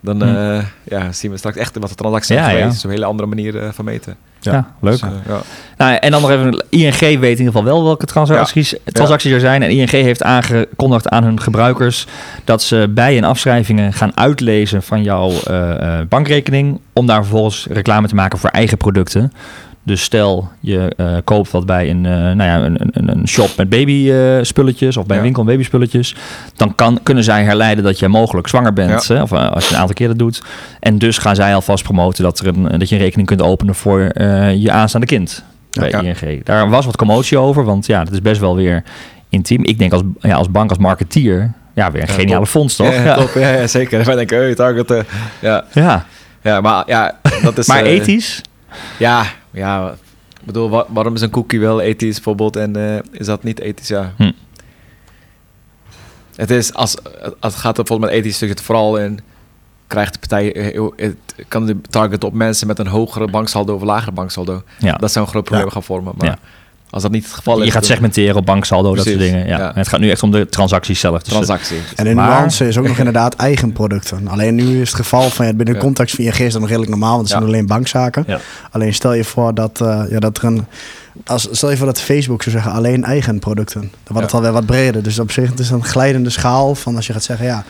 [0.00, 0.28] Dan Hm.
[0.36, 2.78] eh, ja, zien we straks echt wat de transacties zijn geweest.
[2.78, 4.16] Op een hele andere manier eh, van meten.
[4.52, 4.92] Ja, leuk.
[4.92, 5.40] Dus, eh, ja.
[5.76, 9.40] Nou, en dan nog even, ING weet in ieder geval wel welke transacties, transacties er
[9.40, 9.62] zijn.
[9.62, 12.06] En ING heeft aangekondigd aan hun gebruikers
[12.44, 16.80] dat ze bij- en afschrijvingen gaan uitlezen van jouw eh, eh, bankrekening.
[16.92, 19.32] Om daar vervolgens reclame te maken voor eigen producten.
[19.86, 23.50] Dus stel je eh, koopt wat bij een, eh, nou ja, een, een, een shop
[23.56, 26.14] met babyspulletjes of bij een winkel met babyspulletjes.
[26.56, 29.06] Dan kan, kunnen zij herleiden dat je mogelijk zwanger bent.
[29.06, 29.14] Ja.
[29.14, 30.42] Hè, of eh, als je een aantal keer dat doet.
[30.80, 33.74] En dus gaan zij alvast promoten dat, er een, dat je een rekening kunt openen
[33.74, 36.00] voor eh, je aanstaande kind bij Ja.
[36.02, 36.44] ING.
[36.44, 38.82] Daar was wat commotie over, want ja, dat is best wel weer
[39.28, 39.64] intiem.
[39.64, 42.48] Ik denk als, ja, als bank, als marketeer, ja, weer een geniale top.
[42.48, 42.92] fonds, toch?
[42.92, 43.34] Ja, klopt.
[43.34, 44.04] Ja, zeker.
[44.04, 44.90] Wij denken, hey, target.
[44.90, 45.02] eh,
[45.40, 45.64] ja.
[45.72, 46.06] ja.
[46.42, 47.66] ja, maar ja, dat is...
[47.66, 48.40] maar eh, ethisch?
[48.98, 49.90] Ja, ja.
[50.40, 53.60] Ik bedoel, wa- waarom is een cookie wel ethisch bijvoorbeeld en eh, is dat niet
[53.60, 53.88] ethisch?
[53.88, 54.12] Ja.
[54.16, 54.32] Hm.
[56.34, 56.96] Het is, als,
[57.40, 59.20] als het gaat volgens mij ethisch, zit het vooral in,
[59.86, 61.16] krijgt de partij, eh, het
[61.48, 64.62] kan de target op mensen met een hogere banksaldo of lagere banksaldo.
[64.78, 64.92] Ja.
[64.96, 65.72] Dat zou een groot probleem Ja.
[65.72, 66.14] gaan vormen.
[66.16, 66.38] Maar Ja.
[66.94, 69.46] Als dat niet het geval is, Je gaat segmenteren op banksaldo, dat soort dingen.
[69.46, 69.58] Ja.
[69.58, 69.68] ja.
[69.72, 71.22] En Het gaat nu echt om de transacties zelf.
[71.22, 71.76] Dus, transactie.
[71.96, 74.28] En de Maar- nuance is ook nog inderdaad eigen producten.
[74.28, 75.86] Alleen nu is het geval van ja, binnen de Ja.
[75.86, 78.24] context van ING is dat nog redelijk normaal, want het zijn alleen bankzaken.
[78.26, 78.38] Ja.
[78.70, 80.66] Alleen stel je voor dat, eh, ja, dat er een.
[81.26, 83.80] Als, stel je voor dat Facebook zou zeggen alleen eigen producten.
[83.80, 85.02] Dan wordt het alweer wat breder.
[85.02, 87.64] Dus op zich het is een glijdende schaal van als je gaat zeggen ja,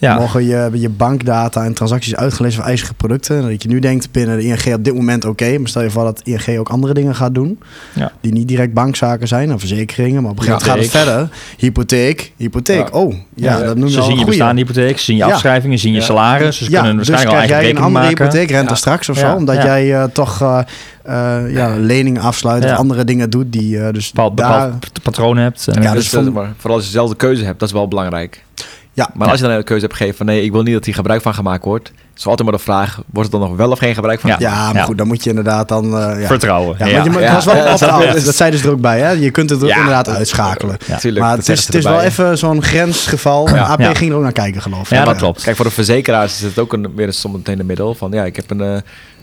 [0.00, 0.14] ja.
[0.18, 3.36] mogen je, je bankdata en transacties uitgelezen van eigen producten.
[3.42, 5.58] En dat je nu denkt binnen de ING op dit moment oké.
[5.58, 7.58] maar stel je voor dat ING ook andere dingen gaat doen.
[7.92, 8.12] Ja.
[8.20, 10.22] Die niet direct bankzaken zijn, of verzekeringen.
[10.22, 11.28] Maar op een gegeven moment gaat het verder.
[11.56, 12.88] Hypotheek, hypotheek.
[12.88, 12.98] Ja.
[12.98, 15.16] Oh, ja, Ja, dat noem je Ze al zien een je bestaande hypotheek, ze zien
[15.16, 15.30] je Ja.
[15.32, 16.04] afschrijvingen, ze zien je Ja.
[16.04, 16.58] salaris.
[16.58, 18.24] Dus ze ja, kunnen dus waarschijnlijk krijg al jij eigen een rekening andere maken.
[18.24, 18.76] hypotheekrente Ja.
[18.76, 19.36] straks of Ja, zo?
[19.36, 19.64] Omdat ja.
[19.64, 20.58] jij eh, toch eh,
[21.02, 22.72] eh, ja, leningen afsluit Ja.
[22.72, 23.52] of andere dingen doet.
[23.52, 25.68] Die, eh, dus Bepaald, daar, bepaald patroon hebt.
[25.68, 27.88] En- Ja, dus dus van- vooral als je zelf de keuze hebt, dat is wel
[27.88, 28.44] belangrijk.
[28.92, 30.84] Ja, Maar als je dan een keuze hebt gegeven van nee, ik wil niet dat
[30.84, 33.70] hier gebruik van gemaakt wordt, is altijd maar de vraag, wordt er dan nog wel
[33.70, 34.36] of geen gebruik van Ja.
[34.36, 34.54] gemaakt?
[34.56, 34.82] ja, maar Ja.
[34.82, 35.84] goed, dan moet je inderdaad dan...
[35.98, 36.26] eh, ja.
[36.26, 36.76] Vertrouwen.
[36.78, 37.44] Ja, Ja, want je, het was
[37.80, 38.12] wel een.
[38.12, 39.10] Dus- Dat zeiden ze er ook bij, hè?
[39.10, 39.76] Je kunt het er Ja.
[39.76, 40.76] inderdaad uitschakelen.
[40.86, 40.96] Ja.
[40.98, 43.48] Tuurlijk, Maar het is, het wel even zo'n grensgeval.
[43.48, 43.62] Ja.
[43.64, 43.94] AP Ja.
[43.94, 44.88] ging er ook naar kijken, geloof ik.
[44.90, 45.42] Ja, dat Maar- klopt.
[45.42, 48.24] Kijk, voor de verzekeraars is het ook een, weer eens zometeen de middel van ja,
[48.24, 48.72] ik heb een, eh,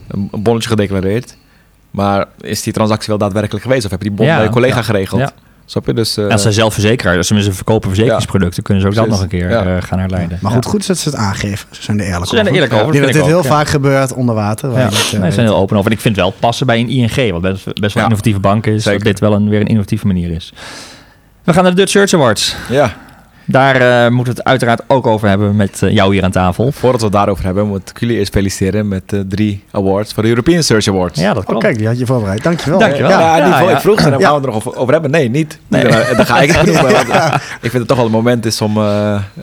[0.07, 1.37] een, een bonnetje gedeclareerd.
[1.91, 3.85] Maar is die transactie wel daadwerkelijk geweest?
[3.85, 4.81] Of heb je die bon Ja, bij je collega ja.
[4.83, 5.31] geregeld?
[5.69, 5.93] Snap je?
[5.93, 8.95] Dus, eh, En als zij zelf verzekeraar, als ze ze verkopen verzekeringsproducten, kunnen ze ook
[8.95, 9.63] dat nog een keer Ja.
[9.65, 10.37] eh, gaan herleiden.
[10.41, 10.57] Maar Ja.
[10.57, 11.67] goed, goed dat ze het aangeven.
[11.71, 12.63] Ze zijn er eerlijk Ze zijn er over.
[12.63, 14.69] eerlijk over, Ik denk vind dat dit heel vaak gebeurt onder water.
[14.69, 15.91] waar Ja, eh, nee, ze zijn heel open over.
[15.91, 17.97] En ik vind het wel passen bij een ING, wat best, best wel Ja.
[17.99, 18.83] een innovatieve bank is.
[18.83, 18.99] Zeker.
[18.99, 20.53] Dat dit wel een, weer een innovatieve manier is.
[21.43, 22.55] We gaan naar de Dutch Search Awards.
[22.69, 22.93] ja.
[23.49, 26.71] Daar eh, moeten we het uiteraard ook over hebben met eh, jou hier aan tafel.
[26.71, 30.23] Voordat we het daarover hebben, moet ik jullie eerst feliciteren met uh, drie awards voor
[30.23, 31.19] de European Search Awards.
[31.19, 31.63] Ja, dat klopt.
[31.63, 32.43] Oh, kijk, die had je voorbereid.
[32.43, 32.79] Dankjewel.
[32.79, 33.09] Dankjewel.
[33.09, 33.69] Ja, ja, ja, ja.
[33.69, 35.11] ik vroeg ze, dan gaan we het nog over hebben.
[35.11, 35.59] Nee, niet.
[35.67, 35.83] Nee.
[36.15, 36.75] Dan, ga ik het doen.
[37.61, 38.79] Ik vind het toch wel een moment is om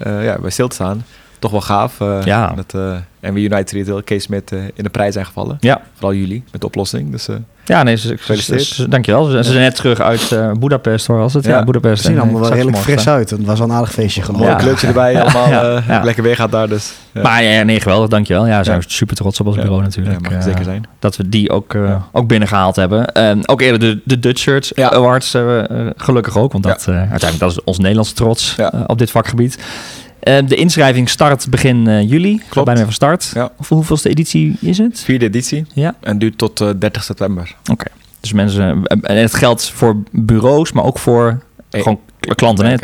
[0.04, 1.04] ja, bij stil te staan
[1.44, 2.00] toch wel gaaf.
[2.00, 2.52] Uh, ja.
[2.56, 5.56] Dat uh, NW United Retail, Case met uh, in de prijs zijn gevallen.
[5.60, 5.80] Ja.
[5.92, 7.10] Vooral jullie met de oplossing.
[7.10, 7.28] Dus,
[7.64, 8.90] ja, nee, ze, gefeliciteerd.
[8.90, 9.24] dankjewel.
[9.24, 11.44] Ze, ze zijn net terug uit uh, Budapest hoor, was het?
[11.44, 12.02] Ja, ja Budapest.
[12.02, 13.30] Ze zien allemaal wel redelijk fris uit.
[13.30, 14.50] Het was wel een aardig feestje geworden.
[14.50, 16.92] Mooi kleurtje erbij, allemaal lekker weer gaat daar dus.
[17.22, 18.46] Maar ja, nee, geweldig, dankjewel.
[18.46, 20.30] Ja, zijn we super trots op als bureau natuurlijk.
[20.30, 20.84] mag zeker zijn.
[20.98, 21.76] Dat we die ook,
[22.12, 23.14] ook binnengehaald hebben.
[23.48, 25.36] Ook eerder de, de Dutch Shirts Awards,
[25.96, 26.52] gelukkig ook.
[26.52, 29.58] Want dat, uiteindelijk dat is ons Nederlandse trots op dit vakgebied.
[30.24, 32.42] Uh, de inschrijving start begin uh, juli.
[32.48, 32.66] Klopt.
[32.66, 33.30] Bijna van start.
[33.34, 33.50] Ja.
[33.56, 35.00] Of hoeveelste editie is het?
[35.00, 35.66] Vierde editie.
[35.72, 35.94] Ja.
[36.00, 37.54] En duurt tot uh, 30 september.
[37.60, 37.72] Oké.
[37.72, 37.92] Okay.
[38.20, 38.84] Dus mensen...
[38.84, 42.78] En het geldt voor bureaus, maar ook voor gewoon klanten, hè?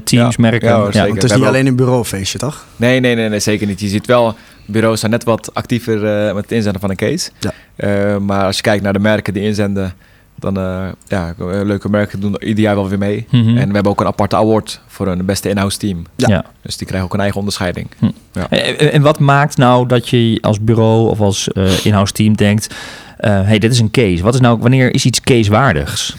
[0.00, 0.42] teams, ja.
[0.42, 0.68] merken.
[0.68, 1.06] Ja, hoor, ja.
[1.06, 2.66] Het is niet alleen een bureaufeestje, toch?
[2.76, 3.80] Nee, nee, nee, nee, zeker niet.
[3.80, 4.34] Je ziet wel...
[4.66, 6.00] Bureaus zijn net wat actiever
[6.34, 7.30] met het inzenden van een case.
[7.38, 8.18] Ja.
[8.18, 9.94] maar als je kijkt naar de merken die inzenden
[10.40, 13.26] dan uh, ja, leuke merken doen ieder jaar wel weer mee.
[13.30, 13.56] Mm -hmm.
[13.56, 16.04] En we hebben ook een aparte award voor een beste in-house team.
[16.16, 16.28] Ja.
[16.28, 16.44] ja.
[16.62, 17.90] Dus die krijgen ook een eigen onderscheiding.
[17.98, 18.10] Hm.
[18.32, 18.48] Ja.
[18.48, 22.74] En, en, wat maakt nou dat je als bureau of als uh, in-house team denkt...
[23.20, 24.22] Uh, hey, dit is een case.
[24.22, 26.16] Wat is nou, wanneer is iets casewaardigs?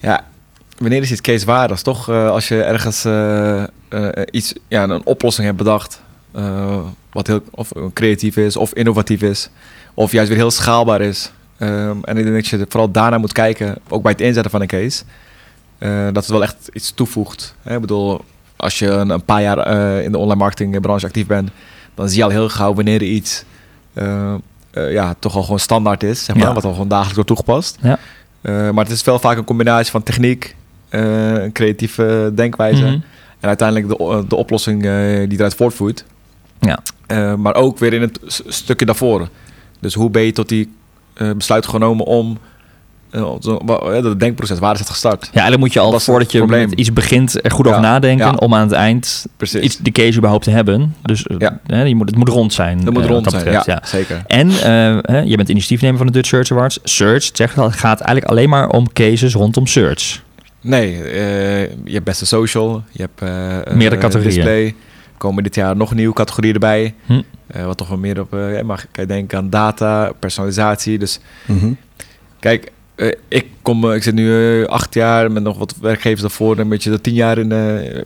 [0.00, 0.24] Ja,
[0.78, 1.82] wanneer is iets casewaardigs?
[1.82, 3.06] Toch als je ergens
[4.30, 6.02] iets, ja, een oplossing hebt bedacht...
[7.12, 9.50] wat heel of creatief is of innovatief is...
[9.94, 11.32] of juist weer heel schaalbaar is...
[11.58, 14.60] Um, en ik denk dat je vooral daarna moet kijken, ook bij het inzetten van
[14.60, 15.02] een case,
[15.78, 17.54] uh, dat het wel echt iets toevoegt.
[17.62, 17.74] Hè?
[17.74, 18.20] Ik bedoel,
[18.56, 21.50] als je een, een paar jaar uh, in de online marketingbranche actief bent,
[21.94, 23.44] dan zie je al heel gauw wanneer er iets
[23.94, 24.34] uh,
[24.72, 26.54] ja, toch al gewoon standaard is, zeg maar, Ja.
[26.54, 27.78] wat al gewoon dagelijks wordt toegepast.
[27.82, 27.98] Ja.
[28.72, 30.56] maar het is wel vaak een combinatie van techniek,
[30.88, 32.92] een creatieve denkwijze Mhm.
[33.40, 34.82] en uiteindelijk de, de oplossing
[35.28, 36.04] die eruit voortvloeit.
[36.60, 36.82] Ja.
[37.36, 39.28] maar ook weer in het stukje daarvoor.
[39.80, 40.72] Dus hoe ben je tot die
[41.36, 42.38] besluit genomen om
[43.10, 45.22] het denkproces, waar is het gestart?
[45.22, 46.68] Ja, eigenlijk moet je al voordat je het probleem.
[46.70, 47.70] met iets begint er goed Ja.
[47.70, 48.32] over nadenken Ja.
[48.32, 49.60] om aan het eind Precies.
[49.60, 50.94] iets, de case überhaupt te hebben.
[51.02, 51.60] Dus Ja.
[51.84, 52.84] je moet, het moet rond zijn.
[52.84, 54.22] dat moet eh, rond zijn, betreft, ja, zeker.
[54.26, 56.78] En eh, je bent initiatiefnemer van de Dutch Search Awards.
[56.84, 60.22] Search, het zegt al, het gaat eigenlijk alleen maar om cases rondom search.
[60.60, 64.34] Nee, uh, je hebt beste social, je hebt uh, Meerdere categorieën.
[64.34, 64.74] display.
[65.18, 66.94] Komen dit jaar nog een nieuwe categorie erbij.
[67.06, 67.20] Hm.
[67.56, 70.98] Uh, wat toch wel meer op, uh, mag ik denken aan data, personalisatie.
[70.98, 71.76] Dus Mm -hmm.
[72.40, 76.68] kijk, uh, ik, kom, ik zit nu acht jaar met nog wat werkgevers daarvoor, een
[76.68, 77.52] beetje tien jaar in,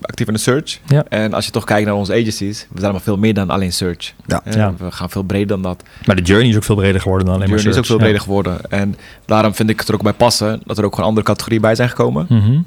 [0.01, 0.79] actief in de search.
[0.87, 1.05] Ja.
[1.09, 3.73] En als je toch kijkt naar onze agencies, we zijn allemaal veel meer dan alleen
[3.73, 4.13] search.
[4.27, 4.43] Ja.
[4.51, 4.75] Ja.
[4.79, 5.83] We gaan veel breder dan dat.
[6.07, 7.99] Maar de journey is ook veel breder geworden dan alleen De maar journey is ook
[7.99, 8.23] search.
[8.23, 8.71] veel breder geworden.
[8.71, 11.61] En daarom vind ik het er ook bij passen dat er ook gewoon andere categorieën
[11.63, 12.27] bij zijn gekomen.
[12.29, 12.61] Mhm.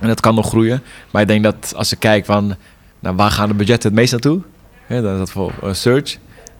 [0.00, 0.82] En dat kan nog groeien.
[1.10, 2.54] Maar ik denk dat als je kijkt van
[3.00, 4.40] nou, waar gaan de budgetten het meest naartoe?
[4.86, 6.16] Hè, dan is dat voor uh, search.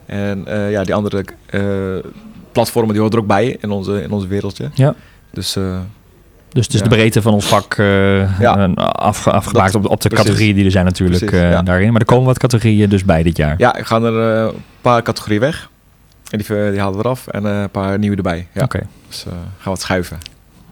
[0.06, 1.62] En uh, ja, die andere uh,
[2.52, 4.70] platformen die horen er ook bij in onze, in onze wereldje.
[4.74, 4.94] Ja.
[5.30, 5.52] Dus,
[6.52, 6.82] dus het is ja.
[6.88, 8.66] de breedte van ons vak uh, Ja.
[8.76, 10.26] afge afgemaakt Dat- op, op de precies.
[10.26, 11.62] categorieën die er zijn natuurlijk Precies, uh, ja.
[11.62, 11.90] daarin.
[11.92, 13.54] Maar er komen wat categorieën dus bij dit jaar.
[13.58, 15.68] ja, ik ga er uh, een paar categorieën weg.
[16.30, 17.26] En die, die halen we eraf.
[17.26, 18.46] En een paar nieuwe erbij.
[18.52, 18.62] Ja.
[18.62, 18.80] Oké.
[19.08, 19.32] Dus gaan
[19.62, 20.18] we wat schuiven.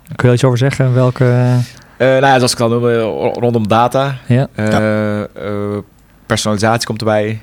[0.03, 0.95] Kun je er iets over zeggen?
[0.95, 1.25] Welke...
[1.99, 3.01] Nou ja, zoals ik al noemde,
[3.41, 4.15] rondom data.
[4.27, 4.49] Ja.
[6.27, 7.41] Personalisatie komt erbij.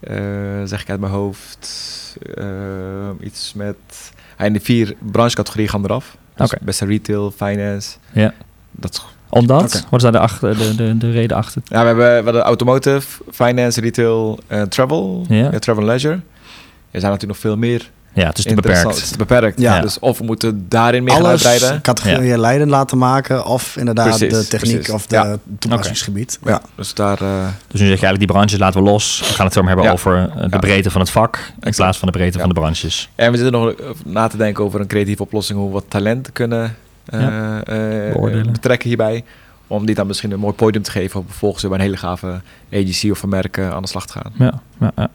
[0.00, 0.16] Uh,
[0.64, 1.96] zeg ik uit mijn hoofd.
[2.34, 2.46] Uh,
[3.20, 3.76] iets met...
[4.36, 6.16] en de vier branchecategorieën gaan eraf.
[6.36, 6.64] Dus Oké.
[6.64, 7.96] Beste retail, finance.
[8.12, 8.34] Ja.
[8.70, 9.86] Dat Omdat?
[9.90, 11.62] Wat is daar de, achter, de, de, de reden achter?
[11.64, 15.26] Ja, we hebben, we hebben automotive, finance, retail en travel.
[15.28, 15.58] Ja.
[15.58, 16.14] travel en leisure.
[16.90, 17.90] Er zijn natuurlijk nog veel meer.
[18.12, 18.82] Ja, het is te beperkt.
[18.82, 19.60] Het is te beperkt.
[19.60, 19.80] Ja.
[19.80, 21.82] Dus of we moeten daarin meer gaan Alles uitbreiden.
[21.82, 23.44] categorieën leidend laten maken.
[23.46, 24.92] Of inderdaad Precies, de techniek precies.
[24.94, 25.36] of de Ja.
[25.58, 26.38] toepassingsgebied.
[26.44, 27.20] Ja, dus daar...
[27.22, 29.18] eh, Dus nu zeg je eigenlijk die branches laten we los.
[29.20, 29.92] We gaan het zo maar hebben Ja.
[29.92, 30.58] over eh, de Ja.
[30.58, 31.52] breedte van het vak.
[31.60, 32.44] In plaats van de breedte Ja.
[32.44, 33.08] van de branches.
[33.14, 35.58] En we zitten nog na te denken over een creatieve oplossing...
[35.58, 37.62] hoe we wat talent kunnen eh, Ja.
[37.64, 39.24] eh, betrekken hierbij.
[39.66, 41.20] Om die dan misschien een mooi podium te geven...
[41.20, 42.40] om vervolgens weer bij een hele gave
[42.72, 44.32] agency of een merk eh, aan de slag te gaan.
[44.38, 45.08] Ja, ja, ja.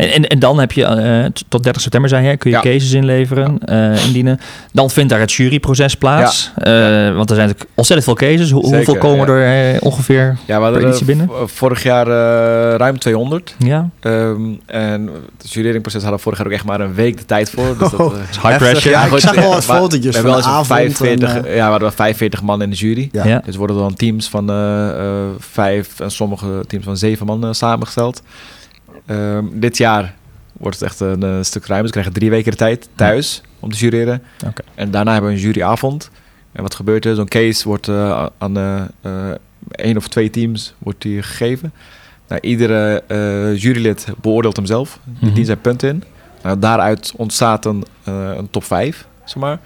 [0.00, 2.62] En, en, en dan heb je eh, tot 30 september, zei je, kun je Ja.
[2.62, 4.40] cases inleveren, eh, indienen.
[4.72, 6.50] Dan vindt daar het juryproces plaats.
[6.56, 6.72] Eh,
[7.14, 8.50] Want er zijn natuurlijk ontzettend veel cases.
[8.50, 9.42] Hoe, Zeker, hoeveel komen ja.
[9.44, 10.36] er ongeveer?
[10.46, 11.28] Ja, we hadden editie binnen?
[11.44, 13.54] vorig jaar eh, ruim 200.
[13.58, 15.08] Ja, Ehm, en
[15.38, 17.64] het jureringproces hadden we vorig jaar ook echt maar een week de tijd voor.
[17.78, 18.14] Dus dat, Oh.
[18.14, 18.90] eh, high pressure.
[18.90, 19.04] ja.
[19.04, 20.66] ik zag wel wat fotootjes We van hebben de wel eens avond.
[20.66, 23.08] 45, en, eh, ja, we hadden wel 45 man in de jury.
[23.12, 23.24] Ja.
[23.26, 23.42] Ja.
[23.44, 28.22] Dus worden dan teams van eh, eh, vijf en sommige teams van zeven man samengesteld.
[29.10, 30.14] Ehm, dit jaar
[30.52, 31.86] wordt het echt een, stuk ruimer.
[31.86, 34.22] Ze krijgen drie weken de tijd thuis om te jureren.
[34.46, 34.62] Oké.
[34.74, 36.10] En daarna hebben we een juryavond.
[36.52, 37.14] En wat gebeurt er?
[37.14, 39.30] Zo'n case wordt eh, aan de, eh,
[39.70, 41.72] één of twee teams wordt die gegeven.
[42.28, 44.98] Nou, iedere uh, jurylid beoordeelt hem zelf.
[45.04, 46.02] Die dient zijn punten in.
[46.42, 49.58] Nou, daaruit ontstaat een, een top 5, zeg maar.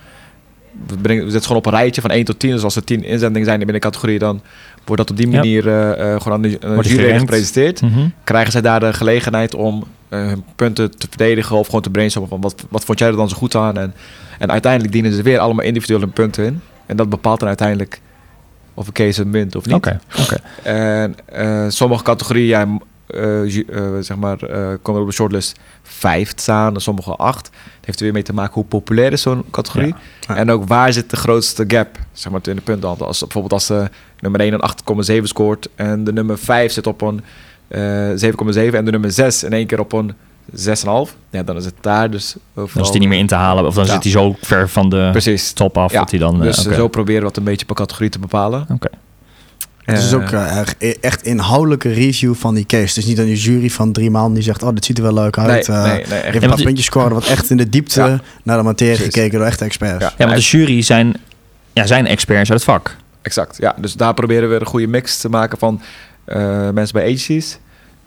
[0.87, 2.51] We, brengen, we zetten gewoon op een rijtje van 1 tot 10.
[2.51, 4.41] Dus als er 10 inzendingen zijn in binnen de categorie, dan
[4.85, 7.81] wordt dat op die manier eh, eh, gewoon aan de uh, jury gepresenteerd.
[7.81, 8.09] Mhm.
[8.25, 12.31] Krijgen zij daar de gelegenheid om eh, hun punten te verdedigen of gewoon te brainstormen
[12.31, 13.79] van wat, wat vond jij er dan zo goed aan?
[13.79, 13.95] En,
[14.39, 16.61] en uiteindelijk dienen ze weer allemaal individueel hun punten in.
[16.87, 18.01] En dat bepaalt dan uiteindelijk
[18.75, 19.75] of een case een munt of niet.
[19.75, 20.01] Oké.
[20.63, 21.15] En
[21.73, 23.41] sommige categorieën, ja, eh,
[24.01, 27.47] zeg maar, eh komen er op de shortlist vijf staan, en sommige acht.
[27.47, 29.95] Het heeft er weer mee te maken hoe populair is zo'n categorie.
[30.29, 30.37] Ja.
[30.37, 32.89] En ook waar zit de grootste gap, zeg maar, in de punten.
[33.07, 33.89] Als bijvoorbeeld als de
[34.21, 37.21] nummer 1 een 8,7 scoort en de nummer 5 zit op een
[37.69, 37.81] eh
[38.71, 40.13] 7,7 en de nummer 6 in één keer op een
[40.55, 41.17] 6,5.
[41.31, 43.67] Ja, dan is het daar dus Dan is die niet meer in te halen.
[43.67, 43.93] Of dan Ja.
[43.93, 45.53] zit hij zo ver van de Precies.
[45.53, 46.41] top af Ja, dat hij dan...
[46.41, 48.67] Dus zo proberen we het een beetje per categorie te bepalen.
[48.73, 48.89] Oké.
[49.85, 52.83] Het is ook eh, erg- echt inhoudelijke review van die case.
[52.87, 54.63] Het is niet een jury van drie man die zegt...
[54.63, 55.69] oh, dit ziet er wel leuk uit.
[55.69, 57.13] nee, eh, nee, nee, echt Even Ja, een paar puntjes scoren.
[57.13, 58.21] Wat echt in de diepte Ja.
[58.43, 59.15] naar de materie Precies.
[59.15, 60.05] gekeken door echte experts.
[60.05, 60.13] Ja.
[60.19, 61.15] Ja, want de jury zijn,
[61.73, 62.97] ja, zijn experts uit het vak.
[63.23, 63.75] Exact, ja.
[63.81, 65.81] Dus daar proberen we een goede mix te maken van
[66.25, 66.37] eh,
[66.71, 67.59] mensen bij agencies,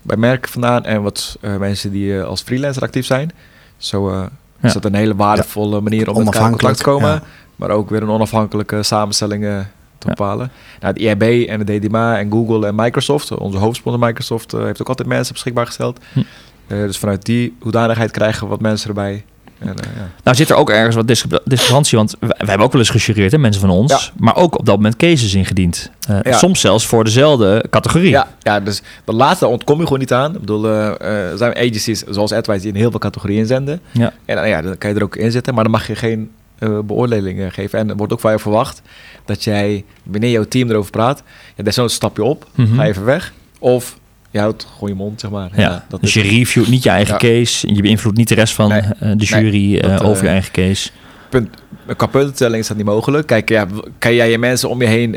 [0.01, 3.31] bij merken vandaan en wat eh, mensen die eh, als freelancer actief zijn.
[3.77, 4.15] Zo eh,
[4.61, 4.67] Ja.
[4.67, 7.21] is dat een hele waardevolle manier om met elkaar in contact te komen, ja.
[7.55, 9.65] maar ook weer een onafhankelijke samenstelling
[9.99, 10.13] te Ja.
[10.13, 10.51] bepalen.
[10.79, 14.81] Nou, het IAB en de DDMA en Google en Microsoft, onze hoofdsponsor Microsoft, eh, heeft
[14.81, 15.99] ook altijd mensen beschikbaar gesteld.
[16.13, 16.19] Hm.
[16.67, 19.23] Eh, dus vanuit die hoedanigheid krijgen we wat mensen erbij.
[19.59, 20.09] En, eh, ja.
[20.23, 22.89] Nou zit er ook ergens wat discre- discrepantie, want we, we hebben ook wel eens
[22.89, 23.91] gejureerd, hè, mensen van ons.
[23.91, 23.99] Ja.
[24.17, 25.91] Maar ook op dat moment cases ingediend.
[26.23, 26.37] Ja.
[26.37, 28.09] Soms zelfs voor dezelfde categorie.
[28.09, 30.33] Ja, ja, dus de laatste ontkom je gewoon niet aan.
[30.33, 33.79] Ik bedoel, er zijn agencies zoals AdWise die in heel veel categorieën inzenden.
[33.91, 34.13] Ja.
[34.25, 36.79] En ja, dan kan je er ook in zitten, maar dan mag je geen eh
[36.79, 37.79] beoordelingen geven.
[37.79, 38.81] En er wordt ook van je verwacht
[39.25, 41.23] dat jij, wanneer jouw team erover praat,
[41.55, 42.75] ja, daar zo'n stapje op, Mhm.
[42.75, 43.33] ga even weg.
[43.59, 43.97] Of
[44.31, 45.49] je houdt gewoon je mond, zeg maar.
[45.55, 47.19] Ja, dat dus is- je reviewt niet je eigen Ja.
[47.19, 47.73] case.
[47.73, 48.81] Je beïnvloedt niet de rest van Nee.
[48.81, 50.89] eh, de jury eh, dat, over je eigen case.
[51.29, 51.49] punt,
[51.97, 53.27] qua puntentelling is dat niet mogelijk.
[53.27, 53.65] Kijk, ja,
[53.99, 55.11] kan jij je mensen om je heen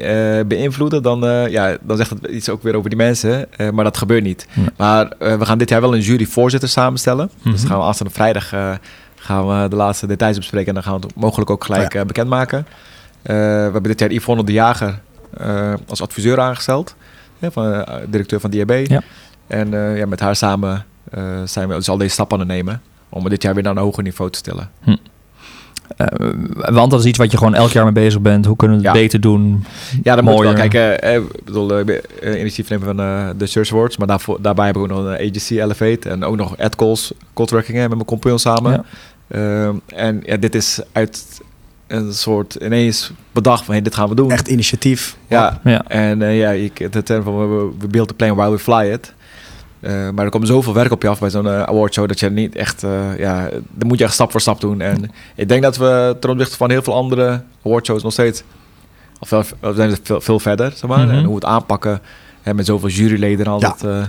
[0.48, 3.48] beïnvloeden, dan, ja, dan zegt het iets ook weer over die mensen.
[3.72, 4.46] maar dat gebeurt niet.
[4.76, 7.30] Maar we gaan dit jaar wel een juryvoorzitter samenstellen.
[7.44, 7.66] Dus Mhm.
[7.66, 8.52] gaan we aanstaande vrijdag
[9.30, 10.68] gaan we de laatste details bespreken.
[10.68, 12.00] En dan gaan we het mogelijk ook gelijk Ja.
[12.00, 12.58] eh, bekendmaken.
[13.22, 15.00] Eh, we hebben dit jaar Yvonne de Jager
[15.36, 16.94] eh, als adviseur aangesteld.
[17.42, 18.70] van, directeur van DAB.
[18.86, 19.00] Ja.
[19.46, 20.84] En ja, met haar samen
[21.44, 22.82] zijn we dus al deze stappen aan het nemen.
[23.08, 24.70] Om dit jaar weer naar een hoger niveau te stellen.
[25.96, 26.06] Eh,
[26.74, 28.46] want dat is iets wat je gewoon elk jaar mee bezig bent.
[28.46, 29.00] Hoe kunnen we het Ja.
[29.02, 29.64] beter doen?
[30.02, 30.68] Ja, dan moet je wel Mooier.
[30.68, 31.02] kijken.
[31.02, 32.96] eh, ik bedoel, eh, initiatiefnemer van
[33.38, 33.96] de Search Awards.
[33.96, 36.08] Maar daarvoor, daarbij heb ik ook nog een agency Elevate.
[36.08, 38.72] En ook nog ad calls, cold met mijn compagnon samen.
[38.72, 38.84] Ja.
[39.30, 41.40] Ehm, en ja, dit is uit
[41.86, 44.30] een soort ineens bedacht van hey, dit gaan we doen.
[44.30, 45.16] Echt initiatief.
[45.28, 45.84] Ja, Ja.
[45.86, 47.38] en eh, ja, ik, de term van
[47.78, 49.12] we, build the plane while we fly it.
[49.80, 52.30] Eh, maar er komt zoveel werk op je af bij zo'n eh, awardshow dat je
[52.30, 54.80] niet echt, eh, ja, dan moet je echt stap voor stap doen.
[54.80, 58.42] En ik denk dat we ten opzichte van heel veel andere awardshows nog steeds,
[59.18, 61.06] of we zijn veel, veel verder, zeg maar.
[61.06, 61.10] Mhm.
[61.10, 62.00] En hoe we het aanpakken
[62.42, 63.74] hè, met zoveel juryleden en al Ja.
[63.78, 64.08] dat,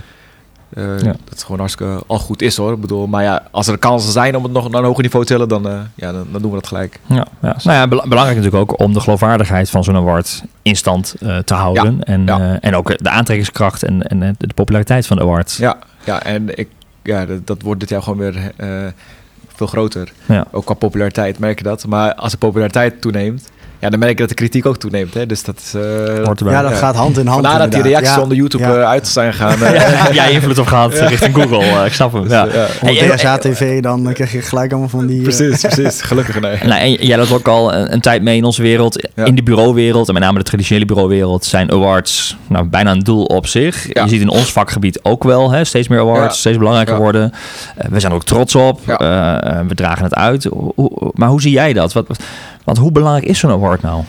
[0.74, 1.04] eh, Ja.
[1.04, 2.72] dat het gewoon hartstikke al goed is hoor.
[2.72, 5.24] Ik bedoel, maar ja, als er kansen zijn om het nog naar een hoger niveau
[5.24, 7.00] te tillen, dan, eh, ja, dan, dan doen we dat gelijk.
[7.06, 7.56] Ja, ja.
[7.62, 11.38] Nou ja, bela- belangrijk natuurlijk ook om de geloofwaardigheid van zo'n award in stand eh,
[11.38, 12.04] te houden.
[12.04, 12.38] En, ja.
[12.40, 15.52] eh, en ook de aantrekkingskracht en, en de populariteit van de award.
[15.52, 16.68] Ja, ja en ik,
[17.02, 18.68] ja, dat, dat wordt dit jaar gewoon weer eh,
[19.54, 20.12] veel groter.
[20.26, 20.44] Ja.
[20.50, 21.86] Ook qua populariteit merk je dat.
[21.86, 23.50] Maar als de populariteit toeneemt,
[23.82, 25.14] ja, dan merk je dat de kritiek ook toeneemt.
[25.14, 25.26] Hè?
[25.26, 25.74] Dus dat is...
[25.74, 25.80] eh,
[26.24, 26.54] Hoort erbij.
[26.54, 26.76] Ja, dat Ja.
[26.76, 27.46] gaat hand in hand.
[27.46, 28.20] Vandaar dat die reacties Ja.
[28.22, 28.76] onder YouTube Ja.
[28.76, 29.62] eh, uit zijn gaan.
[29.62, 29.70] eh.
[29.80, 31.58] Ja, heb jij invloed op gehad richting Google?
[31.64, 32.28] eh, ik snap hem.
[32.28, 32.44] Ja.
[32.44, 32.62] Dus, ja.
[32.62, 35.22] Op Hey, en- DSA TV, dan krijg je gelijk allemaal van die...
[35.22, 36.00] Precies, precies.
[36.02, 36.56] Gelukkig nee.
[36.64, 39.08] Nou, en jij loopt ook al een, een tijd mee in onze wereld.
[39.14, 39.24] Ja.
[39.24, 43.24] In de bureauwereld, en met name de traditionele bureauwereld, zijn awards nou, bijna een doel
[43.24, 43.86] op zich.
[43.92, 44.02] Ja.
[44.02, 46.40] Je ziet in ons vakgebied ook wel hè, steeds meer awards, Ja.
[46.40, 47.00] steeds belangrijker Ja.
[47.00, 47.32] worden.
[47.90, 48.80] We zijn er ook trots op.
[48.86, 49.64] Ja.
[49.68, 50.44] We dragen het uit.
[50.44, 51.92] Hoe- hoe- maar hoe zie jij dat?
[51.92, 52.06] Wat,
[52.64, 54.02] want hoe belangrijk is zo'n award nou?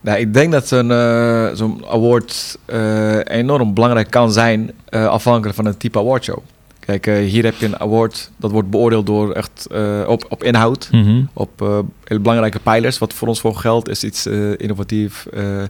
[0.00, 5.56] Nou, ik denk dat zo'n eh, zo'n award eh, enorm belangrijk kan zijn, eh, afhankelijk
[5.56, 6.38] van het type awardshow.
[6.80, 10.88] Kijk, hier heb je een award dat wordt beoordeeld door echt eh, op, op inhoud.
[10.92, 11.22] Mhm.
[11.32, 12.98] op eh, hele belangrijke pijlers.
[12.98, 15.62] Wat voor ons voor geldt is iets eh, innovatief, eh,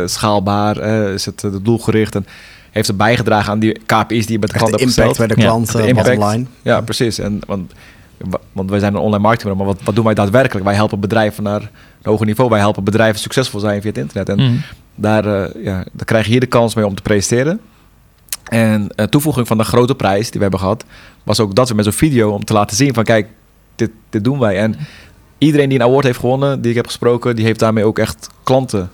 [0.00, 2.26] eh, schaalbaar, eh, is het doelgericht en
[2.70, 5.16] heeft het bijgedragen aan die KPI's die je met de klant de hebt impact gesteld.
[5.18, 6.08] bij de Ja, klant, de eh, impact.
[6.08, 6.46] bottom line.
[6.62, 7.18] Ja, precies.
[7.18, 7.76] En, want, wa-
[8.52, 10.64] want wij zijn een online marketing, maar wat, wat doen wij daadwerkelijk?
[10.66, 11.70] Wij helpen bedrijven naar een
[12.02, 12.50] hoger niveau.
[12.50, 14.28] Wij helpen bedrijven succesvol zijn via het internet.
[14.28, 14.54] En Mhm.
[14.94, 17.60] daar, eh, ja, daar krijg je hier de kans mee om te presenteren.
[18.44, 20.84] En eh, toevoeging van de grote prijs die we hebben gehad,
[21.22, 23.28] was ook dat we met zo'n video om te laten zien van kijk,
[23.74, 24.58] dit, dit doen wij.
[24.58, 24.76] En
[25.38, 28.28] iedereen die een award heeft gewonnen, die ik heb gesproken, die heeft daarmee ook echt
[28.42, 28.90] klanten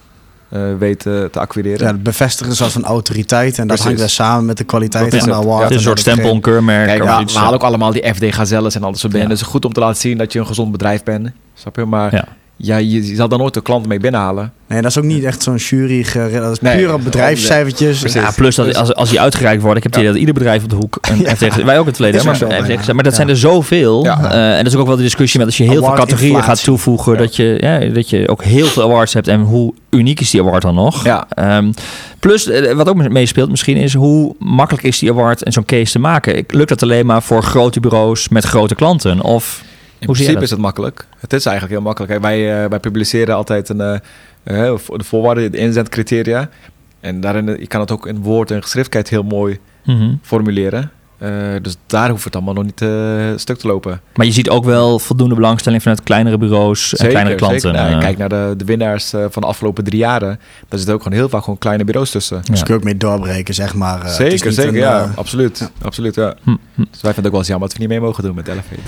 [0.50, 1.86] eh, weet te acquireren.
[1.86, 3.50] Ja, het bevestigen zoals van autoriteit.
[3.50, 3.84] En dat Precies.
[3.84, 5.44] hangt weer samen met de kwaliteit van de het.
[5.44, 5.58] award.
[5.58, 6.86] Ja, Het is een En soort stempel, een keurmerk.
[6.86, 9.26] Kijk, of we, halen ook allemaal die FD Gazelles en al dat soort dingen.
[9.26, 9.32] Ja.
[9.32, 11.30] Dus het is goed om te laten zien dat je een gezond bedrijf bent.
[11.54, 11.84] Snap je?
[11.84, 12.28] Maar
[12.62, 12.76] Ja.
[12.76, 14.52] je, zal dan nooit de klant mee binnenhalen.
[14.68, 16.06] Nee, dat is ook niet echt zo'n jury.
[16.32, 18.12] Dat is Nee, puur op bedrijfscijfertjes.
[18.12, 20.62] Ja, plus dat als, als die uitgereikt worden, ik heb het idee dat ieder bedrijf
[20.62, 21.34] op de hoek een Ja.
[21.36, 24.04] FTG, wij ook in het verleden, maar, gezet, maar dat zijn er zoveel.
[24.04, 24.32] Ja.
[24.32, 26.64] Eh, en dat is ook wel de discussie met als je heel veel categorieën gaat
[26.64, 27.18] toevoegen, Ja.
[27.18, 30.40] dat, je, ja, dat je ook heel veel awards hebt en hoe uniek is die
[30.40, 31.04] award dan nog.
[31.04, 31.26] Ja.
[31.28, 31.72] Ehm,
[32.18, 35.92] plus, eh, wat ook meespeelt misschien is hoe makkelijk is die award en zo'n case
[35.92, 36.44] te maken.
[36.48, 39.20] Lukt dat alleen maar voor grote bureaus met grote klanten?
[39.20, 39.62] Of
[40.00, 41.06] In Hoe principe is het makkelijk.
[41.18, 42.12] Het is eigenlijk heel makkelijk.
[42.12, 43.94] Kijk, wij, eh, wij publiceren altijd een, eh,
[44.42, 46.48] eh, de voorwaarden, de inzendcriteria.
[47.00, 50.14] En daarin, je kan het ook in woord en geschriftheid heel mooi Mhm.
[50.22, 50.90] formuleren.
[51.20, 51.30] Eh,
[51.62, 52.88] dus daar hoeft het allemaal nog niet eh,
[53.36, 54.00] stuk te lopen.
[54.14, 57.72] Maar je ziet ook wel voldoende belangstelling vanuit kleinere bureaus en kleinere klanten.
[57.72, 60.28] Nou, Eh, kijk naar de, de winnaars van de afgelopen drie jaren.
[60.68, 62.40] Daar zitten ook gewoon heel vaak gewoon kleine bureaus tussen.
[62.44, 62.64] Dus Ja.
[62.64, 63.96] kun je ook mee doorbreken, zeg maar.
[63.96, 64.72] Eh, het is zeker, zeker.
[64.72, 65.70] een, ja, absoluut.
[65.82, 66.34] absoluut ja.
[66.42, 66.56] Hm, hm.
[66.74, 68.48] Dus wij vinden het ook wel eens jammer dat we niet mee mogen doen met
[68.48, 68.80] Elevate.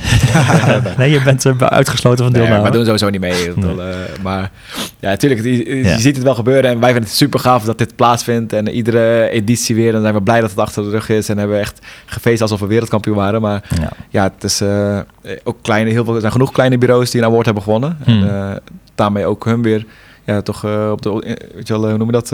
[0.99, 2.63] Nee, je bent uitgesloten van Nee, deelname.
[2.63, 3.53] maar doen sowieso niet mee.
[3.55, 3.81] Bedoel,
[4.23, 4.51] maar
[5.01, 5.99] ja, natuurlijk, je, je Ja.
[5.99, 6.71] ziet het wel gebeuren.
[6.71, 8.53] En wij vinden het super gaaf dat dit plaatsvindt.
[8.53, 9.93] En iedere editie weer.
[9.93, 11.29] Dan zijn we blij dat het achter de rug is.
[11.29, 11.79] En hebben we echt
[12.23, 13.41] gefeest alsof we wereldkampioen waren.
[13.41, 13.89] Maar Ja.
[14.09, 14.99] ja, het is eh,
[15.45, 17.99] ook kleine, heel veel, er zijn genoeg kleine bureaus die een award hebben gewonnen.
[18.05, 18.23] Hmm.
[18.23, 18.57] En eh,
[18.95, 19.87] daarmee ook hun weer
[20.25, 22.33] ja, toch eh, op de, weet je wel, hoe noem je dat,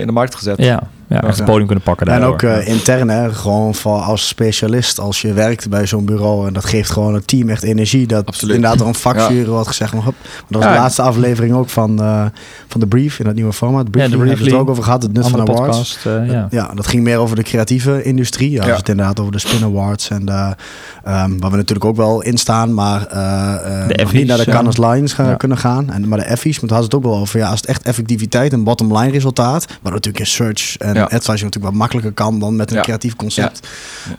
[0.00, 0.58] in de markt gezet.
[0.58, 2.32] Ja, ja, echt het podium kunnen pakken En daardoor.
[2.34, 6.46] ook eh, intern, hè, gewoon voor als specialist, als je werkt bij zo'n bureau.
[6.46, 8.06] En dat geeft gewoon het team echt energie.
[8.06, 8.54] Dat Absoluut.
[8.54, 9.92] inderdaad er een vakjury wordt gezegd.
[9.92, 10.72] Maar, hop, maar dat was Ja.
[10.76, 12.24] de laatste aflevering ook van, eh,
[12.68, 13.84] van de Brief in dat nieuwe format.
[13.84, 15.60] Ja, Briefing de hebben we het ook over gehad, het nut van awards.
[15.60, 16.46] podcast, eh, ja.
[16.50, 18.50] Ja, dat ging meer over de creatieve industrie.
[18.50, 18.66] Ja, Ja.
[18.68, 20.10] Dus het inderdaad over de Spin Awards.
[20.10, 20.32] En de,
[21.04, 24.44] ehm, waar we natuurlijk ook wel in staan, maar eh, eh, De niet naar de
[24.46, 24.52] ja.
[24.52, 25.34] Cannes Lines gaan, Ja.
[25.34, 25.90] kunnen gaan.
[25.90, 27.38] En, maar de Effies, maar daar hadden het ook wel over.
[27.38, 31.04] Ja, als het echt effectiviteit en bottom line resultaat, wat natuurlijk in search en Ja.
[31.16, 32.82] advertising natuurlijk wat makkelijker kan dan met een Ja.
[32.82, 33.68] creatief concept.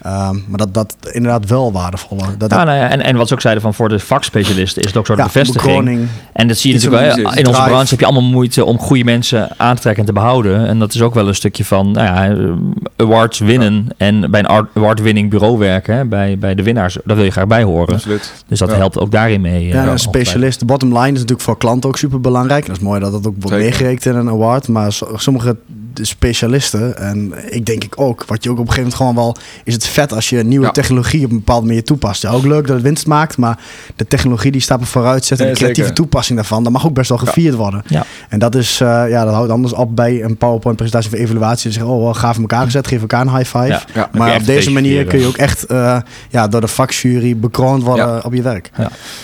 [0.02, 2.38] Ehm, maar dat dat inderdaad wel waardevoller.
[2.38, 4.88] Dat, Ja, nou ja, en, en wat ze ook zeiden van voor de vakspecialisten is
[4.88, 5.64] het ook zo'n ja, bevestiging.
[5.76, 6.08] bekroning.
[6.34, 7.18] En dat zie je natuurlijk wel.
[7.18, 7.68] In onze drive.
[7.70, 10.68] branche heb je allemaal moeite om goede mensen aan te trekken en te behouden.
[10.68, 13.88] En dat is ook wel een stukje van nou ja, eh, awards winnen.
[13.98, 17.48] En bij een award-winning bureau werken, hè, bij, bij de winnaars, daar wil je graag
[17.48, 17.94] bij horen.
[17.96, 18.34] Absoluut.
[18.48, 18.76] Dus dat Ja.
[18.76, 19.64] helpt ook daarin mee.
[19.68, 20.60] eh, Ja, een specialist.
[20.60, 22.66] De bottom line is natuurlijk voor klanten ook super belangrijk.
[22.66, 24.68] Dat is mooi dat dat ook wordt meegerekend in een award.
[24.68, 25.56] Maar so- sommige
[25.94, 29.34] de specialisten, en ik denk ik ook, wat je ook op een gegeven moment gewoon
[29.36, 30.72] wel, is het vet als je een nieuwe Ja.
[30.72, 32.22] technologie op een bepaalde manier toepast.
[32.22, 33.60] Ja, ook leuk dat het winst maakt, maar
[33.96, 36.02] de technologie die stappen vooruit zet en Nee, de creatieve zeker.
[36.04, 37.26] toepassing daarvan, dat mag ook best wel Ja.
[37.26, 37.84] gevierd worden.
[37.88, 38.06] Ja.
[38.30, 41.66] En dat is, eh, ja, dat houdt anders op bij een PowerPoint-presentatie voor evaluatie.
[41.68, 43.68] En zeggen, oh, wel gaaf in elkaar gezet, geef elkaar een high five.
[43.68, 43.82] Ja.
[43.94, 44.04] Ja.
[44.04, 45.98] kun Maar op deze manier kun je ook echt eh,
[46.30, 48.20] ja, door de vakjury bekroond worden Ja.
[48.24, 48.70] op je werk.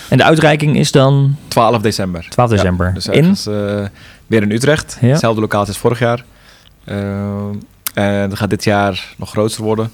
[0.08, 2.26] En de uitreiking is dan 12 december.
[2.28, 2.86] 12 december.
[2.86, 3.24] Ja, dus in?
[3.54, 3.86] eh,
[4.26, 4.96] weer in Utrecht.
[5.00, 5.08] Ja.
[5.08, 6.24] Hetzelfde locatie als vorig jaar.
[7.94, 9.90] En dat gaat dit jaar nog groter worden.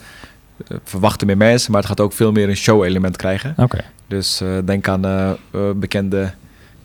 [0.68, 3.54] Eh, verwachten meer mensen, maar het gaat ook veel meer een show-element krijgen.
[3.56, 3.78] Oké.
[4.08, 5.36] Dus eh, denk aan eh, eh,
[5.76, 6.32] bekende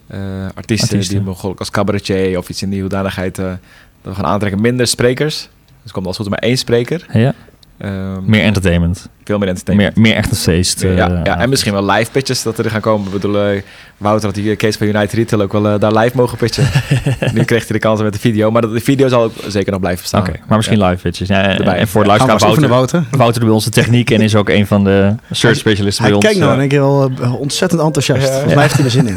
[0.08, 0.20] eh,
[0.56, 1.16] artiesten, Artiesten.
[1.18, 3.58] die mogelijk als cabaretier of iets in die hoedanigheid eh, dat
[4.02, 4.62] we gaan aantrekken.
[4.62, 5.50] Minder sprekers.
[5.66, 7.06] Dus er komt als goed maar één spreker.
[7.14, 7.34] Ja.
[7.80, 9.10] Ehm, Meer entertainment.
[9.24, 9.96] veel meer entertainment.
[9.96, 10.82] Meer, meer echt een feest.
[10.82, 13.08] ja, eh, ja, en misschien wel live pitches dat er gaan komen.
[13.08, 13.62] Ik bedoel, eh,
[13.98, 16.64] Wouter had die case van United Retail ook wel eh, daar live mogen pitchen.
[17.34, 18.52] nu kreeg hij de kans met de video.
[18.52, 20.22] Maar dat- de video zal ook zeker nog blijven bestaan.
[20.22, 21.28] Oké, maar misschien live pitches.
[21.28, 21.78] Ja, en, Erbij.
[21.78, 23.04] en voor de luisteraar Wouter, Wouter?
[23.12, 26.22] Wouter doet bij onze techniek en is ook een van de search specialisten Hij bij
[26.22, 26.26] ons.
[26.30, 26.58] kijkt nou eh.
[26.60, 28.28] en ik wel eh, ontzettend enthousiast.
[28.28, 28.32] Ja.
[28.34, 29.16] Volgens mij heeft hij er zin in.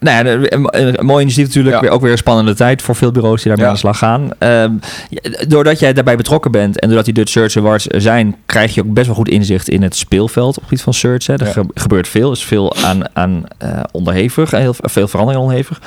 [0.00, 1.84] Nou ja, een, mooi initiatief natuurlijk.
[1.84, 1.90] Ja.
[1.90, 3.70] Ook weer een spannende tijd voor veel bureaus die daarmee Ja.
[3.70, 4.30] aan de slag gaan.
[4.38, 4.72] Ehm,
[5.48, 8.92] doordat jij daarbij betrokken bent en doordat die Dutch Search Awards zijn, krijg je ook
[8.94, 11.26] best wel goed inzicht in het speelveld op het gebied van search.
[11.26, 11.34] Hè.
[11.34, 11.62] Er Ja.
[11.74, 15.80] gebeurt veel, er is veel aan, aan eh, onderhevig, heel veel verandering onderhevig.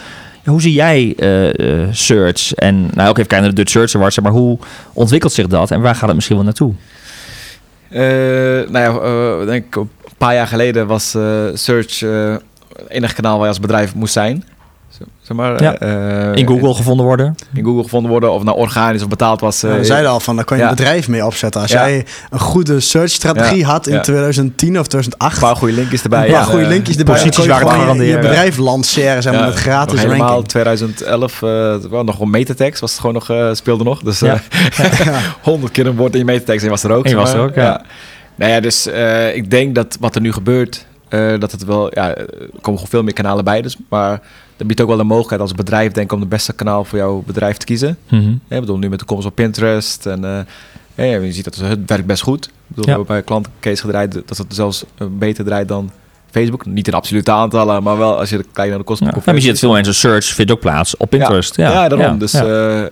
[0.45, 1.47] Hoe zie jij eh,
[1.83, 4.57] eh, search en nou ook even kijken naar de Dutch Search Awards, maar hoe
[4.93, 6.73] ontwikkelt zich dat en waar gaat het misschien wel naartoe?
[7.89, 8.01] Eh,
[8.71, 8.99] nou ja,
[9.41, 11.21] eh, denk ik een paar jaar geleden was eh,
[11.53, 12.03] Search
[12.87, 14.43] eh, enige kanaal waar je als bedrijf moest zijn.
[14.89, 15.75] Zo- Zeg maar, Ja.
[15.77, 17.35] eh, In Google gevonden worden?
[17.53, 19.57] In Google gevonden worden, of nou organisch of betaald was.
[19.63, 20.69] eh, Nou, we zeiden al van, daar kan je ja.
[20.69, 21.61] een bedrijf mee opzetten.
[21.61, 21.87] Als Ja.
[21.89, 23.65] jij een goede search-strategie Ja.
[23.67, 24.01] had in Ja.
[24.01, 25.39] 2010 of een 2008...
[25.39, 26.25] paar goede linkjes erbij.
[26.25, 27.15] een paar goede eh, linkjes erbij.
[27.15, 30.47] posities kon waren je, je bedrijf lanceren, zeg maar, ja, met gratis nog helemaal ranking.
[30.47, 34.01] 2011, eh, wel nog een metatext was het gewoon nog, eh, speelde nog.
[34.01, 34.41] Dus Ja.
[35.41, 37.05] honderd keer een woord in je metatext en was er ook.
[37.05, 37.81] En was er ook, ja.
[38.35, 41.89] Nou ja, dus eh, ik denk dat wat er nu gebeurt, eh, dat het wel,
[41.93, 43.61] ja, er komen gewoon veel meer kanalen bij.
[43.61, 44.21] Dus, maar
[44.57, 46.97] dat biedt ook wel de mogelijkheid als bedrijf, denk ik, om het beste kanaal voor
[46.97, 47.97] jouw bedrijf te kiezen.
[48.09, 48.29] Mhm.
[48.29, 50.05] Ja, ik bedoel, nu met de komst op Pinterest.
[50.05, 50.39] En eh,
[51.09, 52.45] ja, je ziet dat het werkt best goed.
[52.45, 52.91] Ik bedoel, Ja.
[52.91, 55.91] we hebben bij klanten case gedraaid dat het zelfs eh, beter draait dan
[56.31, 56.65] Facebook.
[56.65, 59.07] Niet in absolute aantallen, maar wel als je kijkt naar de kosten.
[59.07, 59.21] Ja.
[59.25, 61.55] Maar je ziet veel mensen search vindt ook plaats op Pinterest.
[61.55, 62.17] Ja, Ja, daarom.
[62.17, 62.83] Dus eh,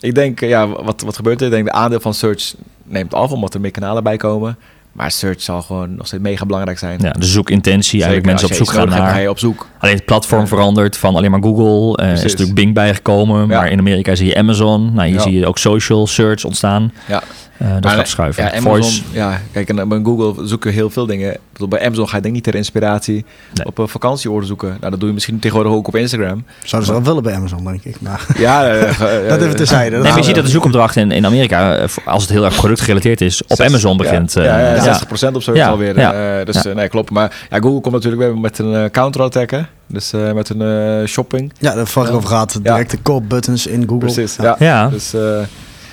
[0.00, 1.46] ik denk, eh, ja, wat, wat gebeurt er?
[1.46, 2.54] Ik denk, de aandeel van search
[2.84, 4.58] neemt af, omdat er meer kanalen bij komen.
[4.98, 6.98] Maar search zal gewoon nog steeds mega belangrijk zijn.
[7.02, 9.10] Ja, de zoekintentie, eigenlijk mensen op zoek gaan naar...
[9.12, 9.66] ga je op zoek.
[9.78, 10.46] Alleen het platform Ja.
[10.46, 11.96] verandert van alleen maar Google.
[11.96, 12.30] Eh, er is Precies.
[12.30, 13.46] natuurlijk Bing bijgekomen, Ja.
[13.46, 14.92] maar in Amerika zie je Amazon.
[14.94, 15.22] Nou, hier Ja.
[15.22, 16.92] zie je ook social search ontstaan.
[17.08, 17.22] Ja.
[17.58, 18.42] Eh, dat Maar, gaat schuiven.
[18.44, 19.02] Ja, Amazon, Voice.
[19.12, 21.36] ja, kijk, en bij Google zoeken heel veel dingen.
[21.68, 23.24] Bij Amazon ga je denk ik niet ter inspiratie
[23.54, 23.66] Nee.
[23.66, 24.68] op een vakantieoorden zoeken.
[24.80, 26.44] Nou, dat doe je misschien tegenwoordig ook op Instagram.
[26.64, 28.00] Zouden ze wel willen bij Amazon, denk ik.
[28.00, 28.88] Maar Ja, eh,
[29.22, 29.96] eh, dat even terzijde.
[29.96, 32.56] Nee, maar je ziet dat de zoekopdracht in, in Amerika, eh, als het heel erg
[32.56, 34.36] productgerelateerd is, op Zes- Amazon ja, begint.
[34.36, 34.87] eh, Ja, ja, ja.
[34.94, 35.98] 60% of zo is Ja, alweer.
[35.98, 36.38] ja.
[36.40, 36.70] eh, dus Ja.
[36.70, 37.10] eh, nee, klopt.
[37.10, 39.50] Maar ja, Google komt natuurlijk weer met een uh, counter-attack.
[39.50, 39.60] hè.
[39.86, 40.62] Dus eh, met een
[41.00, 41.52] eh, shopping.
[41.58, 42.58] Ja, daar vorige over gehad.
[42.62, 43.98] Directe koop-buttons in Google.
[43.98, 44.44] Precies, Ja.
[44.44, 44.56] ja.
[44.66, 44.88] Ja.
[44.88, 45.40] Dus eh,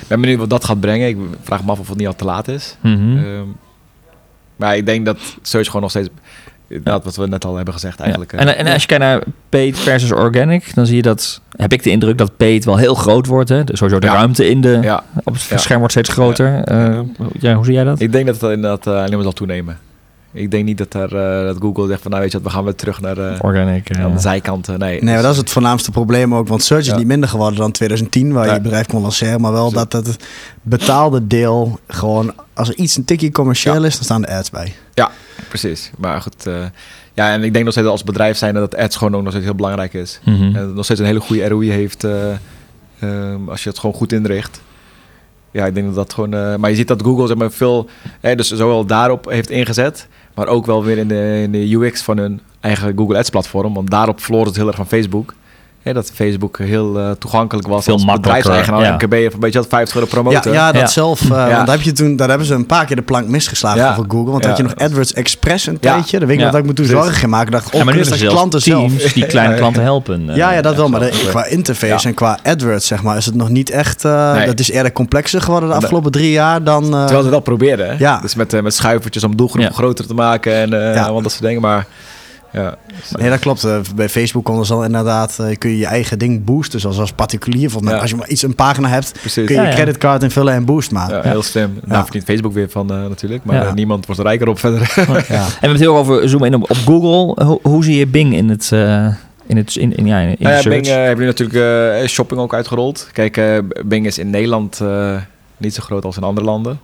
[0.01, 1.07] ik ben benieuwd wat dat gaat brengen.
[1.07, 2.77] Ik vraag me af of het niet al te laat is.
[2.81, 3.17] Mhm.
[3.17, 3.43] Ehm,
[4.55, 6.09] maar ik denk dat search gewoon nog steeds...
[6.67, 8.31] Inderdaad, wat we net al hebben gezegd eigenlijk.
[8.31, 8.37] Ja.
[8.37, 11.73] eh, En, en als je kijkt naar paid versus organic, dan zie je dat, heb
[11.73, 13.49] ik de indruk dat paid wel heel groot wordt.
[13.49, 13.63] Hè?
[13.63, 14.13] Dus sowieso de Ja.
[14.13, 15.57] ruimte in de, ja, op het Ja.
[15.57, 16.63] scherm wordt steeds groter.
[16.63, 16.99] Eh,
[17.39, 17.99] ja, hoe zie jij dat?
[17.99, 19.77] ik denk dat het inderdaad eh, alleen maar zal toenemen.
[20.33, 22.53] Ik denk niet dat, er, eh, dat Google zegt van nou weet je wat, we
[22.53, 23.97] gaan weer terug naar, de Organic.
[23.97, 24.79] aan de zijkanten.
[24.79, 26.47] Nee, Nee, maar dat is het voornaamste probleem ook.
[26.47, 26.97] Want search is Ja.
[26.97, 28.57] niet minder geworden dan 2010, waar je Nee.
[28.57, 29.41] je bedrijf kon lanceren.
[29.41, 29.75] Maar wel Zo.
[29.75, 30.15] dat het
[30.61, 32.33] betaalde deel gewoon...
[32.53, 33.85] Als er iets een tikje commercieel Ja.
[33.87, 34.73] is, dan staan de ads bij.
[35.59, 35.91] Precies.
[35.97, 36.53] Maar goed, eh,
[37.13, 39.45] ja, en ik denk nog steeds als bedrijf zijn dat ads gewoon ook nog steeds
[39.45, 40.19] heel belangrijk is.
[40.23, 40.43] mhm.
[40.43, 42.31] En dat het nog steeds een hele goede ROI heeft eh,
[42.99, 44.61] ehm, als je het gewoon goed inricht.
[45.51, 46.33] Ja, ik denk dat dat gewoon...
[46.33, 47.89] eh, maar je ziet dat Google zeg maar veel...
[48.19, 50.07] Hè, dus zowel daarop heeft ingezet...
[50.33, 53.73] maar ook wel weer in de, in de UX van hun eigen Google Ads platform.
[53.73, 55.33] Want daarop verloor het heel erg van Facebook.
[55.85, 58.81] Hè, dat Facebook heel eh, toegankelijk was Veel als bedrijfseigenaar.
[58.81, 58.93] ja.
[58.93, 60.51] MKB van weet je wat, 50 euro promoten.
[60.51, 60.87] Ja, ja, dat Ja.
[60.87, 61.21] zelf.
[61.21, 61.35] eh, Ja.
[61.49, 63.95] Want daar, heb je toen, daar hebben ze een paar keer de plank misgeslagen Ja.
[63.95, 64.31] voor Google.
[64.31, 64.49] Want Ja.
[64.49, 65.91] had je nog AdWords Express een Ja.
[65.93, 66.19] tijdje.
[66.19, 67.51] Dan weet ik nog dat ik me toen zorgen ging maken.
[67.51, 68.91] dacht, ja, oh, maar nu dat klanten zelf.
[68.93, 70.29] die kleine klanten helpen.
[70.29, 70.89] eh, Ja, ja, dat wel.
[70.89, 72.09] Maar de- qua interface Ja.
[72.09, 74.05] en qua AdWords, zeg maar, is het nog niet echt...
[74.05, 74.45] eh, Nee.
[74.45, 76.83] Dat is eerder complexer geworden de afgelopen drie jaar dan...
[76.83, 77.87] eh, Terwijl ze het wel probeerden.
[77.87, 77.95] Hè?
[77.97, 78.19] Ja.
[78.21, 79.69] Dus met, met schuivertjes om doelgroep Ja.
[79.71, 80.53] groter te maken.
[80.55, 81.03] En eh Ja.
[81.03, 81.61] allemaal dat soort dingen.
[81.61, 81.85] Maar
[82.51, 82.75] ja,
[83.19, 83.63] Nee, dat klopt.
[83.63, 86.79] Eh, Bij Facebook konden ze al inderdaad, eh, kun je je eigen ding boosten.
[86.79, 87.69] Zoals als particulier.
[87.69, 88.01] Volgens mij, Ja.
[88.01, 89.45] als je maar iets een pagina hebt, precies.
[89.45, 89.73] kun je je ja.
[89.73, 91.09] creditcard invullen en boost maar.
[91.09, 91.79] Ja, heel slim.
[91.83, 91.89] Ja.
[91.91, 93.43] Daar verdient Facebook weer van eh, natuurlijk.
[93.43, 93.73] Maar Ja.
[93.73, 94.93] niemand wordt er rijker op verder.
[94.97, 95.05] Ja.
[95.05, 97.45] En we hebben het heel over zoomen in op, op Google.
[97.45, 99.07] Hoe, hoe zie je Bing in het, eh,
[99.47, 100.75] in het in, in, ja, in, in Nou ja, search?
[100.75, 101.59] Bing eh, hebben nu natuurlijk
[102.01, 103.09] eh, shopping ook uitgerold.
[103.13, 105.15] Kijk, eh, Bing is in Nederland eh,
[105.57, 106.79] niet zo groot als in andere landen.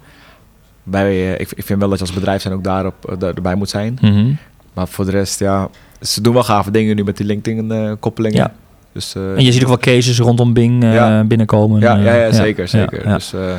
[0.84, 3.55] Bij, eh, ik, ik vind wel dat je als bedrijf zijn ook daarop daar- erbij
[3.55, 3.97] moet zijn.
[4.01, 4.26] Mhm.
[4.74, 5.69] Maar voor de rest, ja,
[6.01, 8.38] ze doen wel gave dingen nu met die LinkedIn-koppelingen.
[8.38, 8.53] Ja.
[8.93, 11.24] Dus, eh, En je ziet ook wel cases rondom Bing eh, Ja.
[11.24, 11.80] binnenkomen.
[11.82, 12.67] Ja, eh, ja, ja zeker.
[12.67, 13.03] zeker.
[13.03, 13.15] ja, ja.
[13.15, 13.55] Dus eh,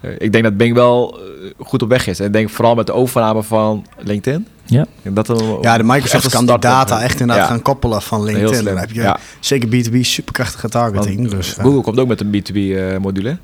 [0.00, 2.20] eh, ik denk dat Bing wel eh, goed op weg is.
[2.20, 4.46] En ik denk vooral met de overname van LinkedIn.
[4.64, 4.86] Ja.
[5.02, 7.50] Dat een- Ja, de Microsoft kan die data echt inderdaad Ja.
[7.50, 8.54] gaan koppelen van Heel LinkedIn.
[8.54, 8.64] slim.
[8.64, 9.18] Dan heb je Ja.
[9.40, 11.16] zeker B2B superkrachtige targeting.
[11.18, 13.28] Want, dus, eh, Google komt ook met een B2B-module.
[13.28, 13.38] Heb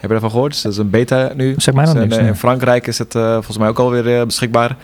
[0.00, 0.52] je daarvan gehoord?
[0.52, 1.54] Dus dat is een beta nu.
[1.56, 2.32] Zeg mij dan Dus, en, niks, eh, nee.
[2.32, 4.76] In Frankrijk is het eh, volgens mij ook alweer uh, beschikbaar.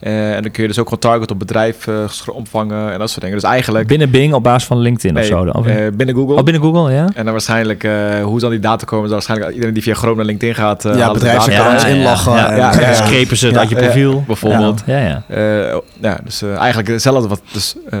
[0.00, 1.94] Eh, en dan kun je dus ook gewoon target op bedrijf eh,
[2.34, 3.40] omvangen en dat soort dingen.
[3.40, 5.44] Dus eigenlijk Binnen Bing op basis van LinkedIn nee, of zo?
[5.44, 5.54] dan?
[5.54, 6.34] Of, eh, binnen Google.
[6.36, 7.06] oh, binnen Google, ja?
[7.14, 9.04] En dan waarschijnlijk, eh, hoe zal die data komen?
[9.04, 10.84] Dan waarschijnlijk iedereen die via Chrome naar LinkedIn gaat.
[10.84, 11.94] eh, Ja, bedrijfsaccounts data.
[11.94, 12.94] inloggen Ja, en- ja, ja, ja, ja.
[12.94, 14.24] screpen ze het Ja, uit je ja, profiel.
[14.26, 14.82] Bijvoorbeeld.
[14.86, 15.22] Ja, ja.
[15.28, 17.98] Eh, ja, dus eh, eigenlijk hetzelfde wat dus, eh,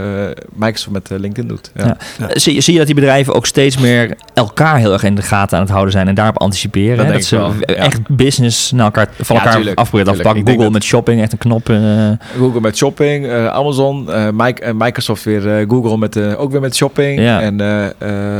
[0.52, 1.70] Microsoft met LinkedIn doet.
[1.74, 1.84] Ja.
[1.84, 1.96] Ja.
[2.18, 2.38] Ja.
[2.38, 5.22] Zie, je- zie je dat die bedrijven ook steeds meer elkaar heel erg in de
[5.22, 6.96] gaten aan het houden zijn en daarop anticiperen?
[6.96, 7.20] Dat hè?
[7.20, 7.74] ze wel, ja.
[7.74, 11.68] echt business naar elkaar, van Ja, elkaar denk Google dat- met shopping, echt een knop.
[11.88, 16.50] Eh, Google met shopping, eh, Amazon, eh, eh, Microsoft weer eh, Google met, eh, ook
[16.50, 17.20] weer met shopping.
[17.20, 17.40] Ja.
[17.40, 17.86] En eh,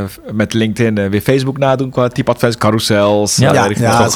[0.01, 3.37] eh, met LinkedIn weer Facebook nadoen qua type advers, carousels.
[3.37, 4.09] Ja, ja, ja.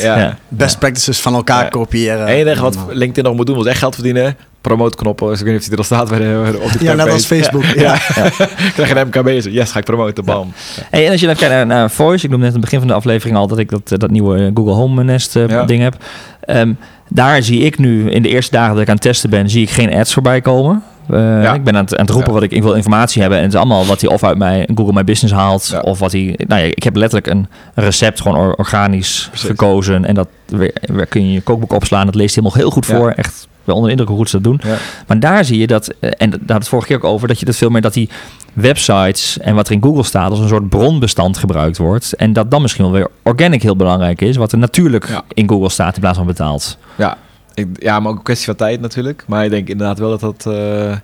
[0.00, 0.18] Ja.
[0.18, 0.36] Ja.
[0.48, 1.68] best practices van elkaar Ja.
[1.68, 2.20] kopiëren.
[2.20, 4.36] Het enige wat LinkedIn nog moet doen was echt geld verdienen.
[4.60, 5.28] Promote-knoppen.
[5.28, 7.10] Dus ik weet niet of die er al staat bij de, op de Ja, net
[7.10, 7.24] als.
[7.26, 7.64] Facebook.
[7.64, 7.80] Ja.
[8.14, 8.28] Ja.
[8.74, 10.52] Krijg je een MKB, zo, yes, ga ik promoten, bam.
[10.90, 12.78] Hey, en als je dan kijkt naar, naar Voice, ik noemde net aan het begin
[12.78, 15.64] van de aflevering al dat ik dat, dat nieuwe Google Home Nest eh, Ja.
[15.64, 15.96] ding heb.
[16.40, 16.72] Ehm,
[17.08, 19.62] daar zie ik nu in de eerste dagen dat ik aan het testen ben, zie
[19.62, 20.82] ik geen ads voorbij komen.
[21.10, 21.54] Eh, Ja.
[21.54, 22.34] Ik ben aan het, aan het roepen Ja.
[22.34, 23.38] wat ik, ik wil informatie hebben.
[23.38, 25.68] En het is allemaal wat hij of uit mijn Google My Business haalt.
[25.72, 25.80] Ja.
[25.80, 26.34] Of wat hij.
[26.46, 29.48] Nou ja, ik heb letterlijk een recept gewoon or- organisch Precies.
[29.48, 30.04] gekozen.
[30.04, 32.06] En dat weer, weer kun je je kookboek opslaan.
[32.06, 32.96] Dat leest helemaal heel goed Ja.
[32.96, 33.10] voor.
[33.10, 34.60] Echt onder de indruk hoe goed ze dat doen.
[34.70, 34.76] Ja.
[35.06, 37.38] Maar daar zie je dat, eh, en daar had het vorige keer ook over, dat
[37.38, 38.08] je dat veel meer dat die
[38.52, 42.12] websites en wat er in Google staat als een soort bronbestand gebruikt wordt.
[42.12, 45.22] En dat dan misschien wel weer organic heel belangrijk is, wat er natuurlijk Ja.
[45.34, 46.78] in Google staat in plaats van betaald.
[46.96, 47.16] Ja,
[47.54, 49.24] ik, ja, maar ook een kwestie van tijd natuurlijk.
[49.26, 50.98] Maar ik denk inderdaad wel dat dat eh, eh,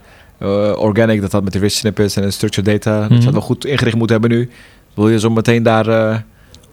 [0.79, 3.25] organic, dat dat met de rich snippets en de structured data, dat Mhm.
[3.25, 4.51] dat wel goed ingericht moet hebben nu.
[4.95, 6.25] Wil je zo meteen daar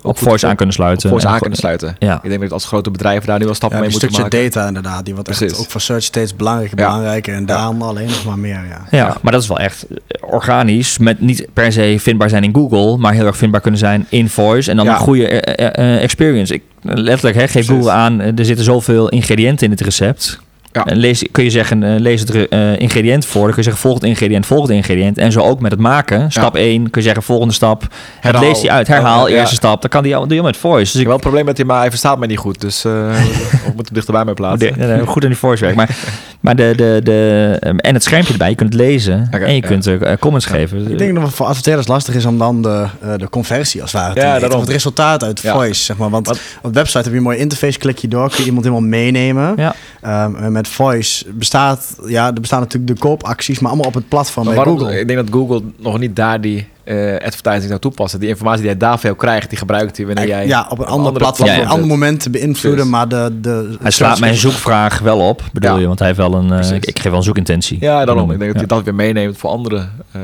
[0.04, 1.10] op voice aan kunnen sluiten.
[1.10, 1.96] Voice En aan kunnen sluiten.
[2.00, 2.20] Ja.
[2.24, 4.52] Ik denk dat als grote bedrijven daar nu wel stappen Ja, mee moeten stukje maken.
[4.52, 6.86] data inderdaad, die wordt echt ook voor search steeds belangrijker, Ja.
[6.86, 7.34] belangrijker.
[7.36, 8.98] En daarom alleen nog maar meer, ja.
[8.98, 9.98] Ja, maar dat is wel echt eh,
[10.34, 10.98] organisch.
[10.98, 14.30] Met niet per se vindbaar zijn in Google, maar heel erg vindbaar kunnen zijn in
[14.30, 14.70] voice.
[14.72, 14.92] En dan Ja.
[14.92, 16.54] een goede eh, eh, experience.
[16.54, 17.70] Ik, letterlijk, hè, geef Precies.
[17.70, 20.40] Google aan, er zitten zoveel ingrediënten in het recept.
[20.74, 20.86] Ja.
[20.86, 23.42] En lees, kun je zeggen, eh, lees het eh, ingrediënt voor.
[23.42, 25.18] Dan kun je zeggen, volgend ingrediënt, volgend ingrediënt.
[25.18, 26.32] En zo ook met het maken.
[26.32, 27.88] Stap 1, kun je zeggen, volgende stap.
[28.20, 29.36] Het leest hij uit, herhaal, Ja.
[29.40, 29.82] eerste stap.
[29.82, 30.84] Dan kan die al, doe je met voice.
[30.84, 32.62] Dus Ik ik heb wel een probleem met die, maar hij verstaat mij niet goed.
[32.62, 34.74] Dus eh we moeten hem dichterbij mee Oh, plaatsen.
[34.74, 35.76] de- de- goed aan die voice werk.
[35.76, 35.90] Maar,
[36.40, 39.28] maar de, de, de, en het schermpje erbij, je kunt het lezen.
[39.32, 39.68] En je ja.
[39.68, 40.92] kunt comments geven.
[40.92, 43.92] Ik denk dat het voor adverteerders lastig is om dan de, eh, de conversie als
[43.92, 45.54] het ware te Ja, het resultaat uit Ja.
[45.54, 46.10] voice, zeg maar.
[46.10, 48.46] Want Wat- op de website heb je een mooie interface, klik je door, kun je
[48.46, 49.54] iemand helemaal meenemen.
[49.58, 49.76] Ja.
[50.04, 54.08] Ehm, en met voice bestaat, ja, er bestaan natuurlijk de koopacties, maar allemaal op het
[54.08, 55.00] platform Maar bij waarom, Google.
[55.00, 58.20] Ik denk dat Google nog niet daar die eh advertising zou toepassen.
[58.20, 60.48] Die informatie die hij daar veel krijgt, die gebruikt hij wanneer jij...
[60.48, 63.38] ja, op een ander platform, op een ander moment te beïnvloeden, maar de...
[63.42, 65.80] de Hij slaat mijn zoekvraag wel op, bedoel Ja.
[65.80, 65.88] je?
[65.88, 66.52] Want hij heeft wel een...
[66.52, 67.78] eh, ik, ik geef wel een zoekintentie.
[67.80, 68.32] Ja, daarom.
[68.32, 70.22] Ik denk dat hij dat weer meeneemt voor andere eh,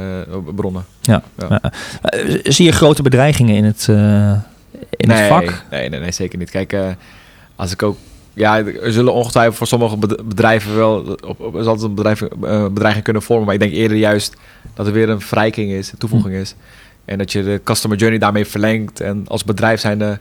[0.55, 0.85] bronnen.
[1.01, 1.21] Ja.
[1.37, 1.59] Ja.
[1.61, 1.71] Ja.
[2.43, 4.31] Zie je grote bedreigingen in het, eh,
[4.89, 5.63] in nee, het vak?
[5.71, 6.49] Nee, nee, nee, zeker niet.
[6.49, 6.87] Kijk, eh,
[7.55, 7.97] als ik ook...
[8.33, 11.17] Ja, er zullen ongetwijfeld voor sommige bed- bedrijven wel...
[11.27, 13.45] Op, op, altijd een bedrijf, eh, bedreiging kunnen vormen.
[13.45, 14.33] Maar ik denk eerder juist
[14.73, 16.41] dat er weer een verrijking is, een toevoeging Hm.
[16.41, 16.55] is.
[17.05, 18.99] En dat je de customer journey daarmee verlengt.
[18.99, 20.17] En als bedrijf zijn de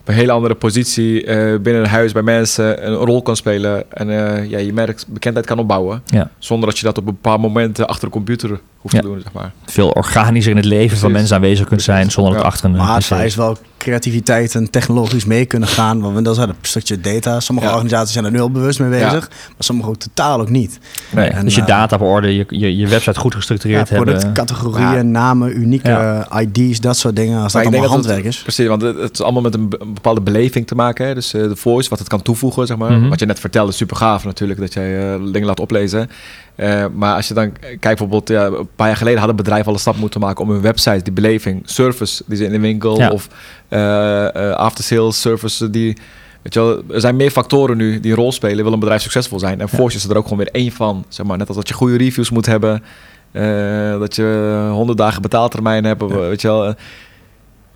[0.00, 3.92] op een hele andere positie eh, binnen een huis bij mensen een rol kan spelen.
[3.92, 6.02] En eh, ja, je merkt bekendheid kan opbouwen.
[6.06, 6.30] Ja.
[6.38, 9.00] Zonder dat je dat op een bepaald moment achter een computer hoeft Ja.
[9.00, 9.52] te doen, zeg maar.
[9.66, 12.48] Veel organischer in het leven van mensen aanwezig kunt zijn zonder het Ja.
[12.48, 13.04] achter een Maar het PC.
[13.04, 16.00] vereist wel creativiteit en technologisch mee kunnen gaan.
[16.00, 17.40] Want dat is een stukje data.
[17.40, 17.72] Sommige Ja.
[17.72, 19.04] organisaties zijn er nu al bewust mee Ja.
[19.10, 19.28] bezig.
[19.28, 20.78] Maar sommige ook totaal ook niet.
[21.10, 23.88] Nee, En, dus je eh, data op orde, je, je, je website goed Ja, gestructureerd
[23.88, 24.06] hebben.
[24.14, 25.02] productcategorieën, Ja.
[25.02, 26.40] namen, unieke Ja.
[26.40, 27.42] ID's, dat soort dingen.
[27.42, 28.42] Als Maar dat ik allemaal denk dat handwerk het, is.
[28.42, 31.06] Precies, want het, is allemaal met een, be- een bepaalde beleving te maken.
[31.06, 31.14] Hè?
[31.14, 32.92] Dus eh, de voice, wat het kan toevoegen, zeg maar.
[32.92, 33.08] Mhm.
[33.08, 36.10] Wat je net vertelde, is super gaaf natuurlijk, dat jij eh, dingen laat oplezen.
[36.54, 39.72] Eh, maar als je dan kijkt bijvoorbeeld, ja, een paar jaar geleden hadden bedrijven al
[39.72, 42.98] een stap moeten maken om hun website, die beleving, service die ze in de winkel
[42.98, 43.10] Ja.
[43.10, 43.28] of
[43.68, 45.96] eh eh, after sales service die...
[46.42, 49.02] Weet je wel, er zijn meer factoren nu die een rol spelen, wil een bedrijf
[49.02, 49.60] succesvol zijn.
[49.60, 51.04] En Voice is er ook gewoon weer één van.
[51.08, 51.38] Zeg maar.
[51.38, 52.82] Net als dat je goede reviews moet hebben,
[53.30, 56.74] eh, dat je honderd dagen betaaltermijn hebt, weet je wel.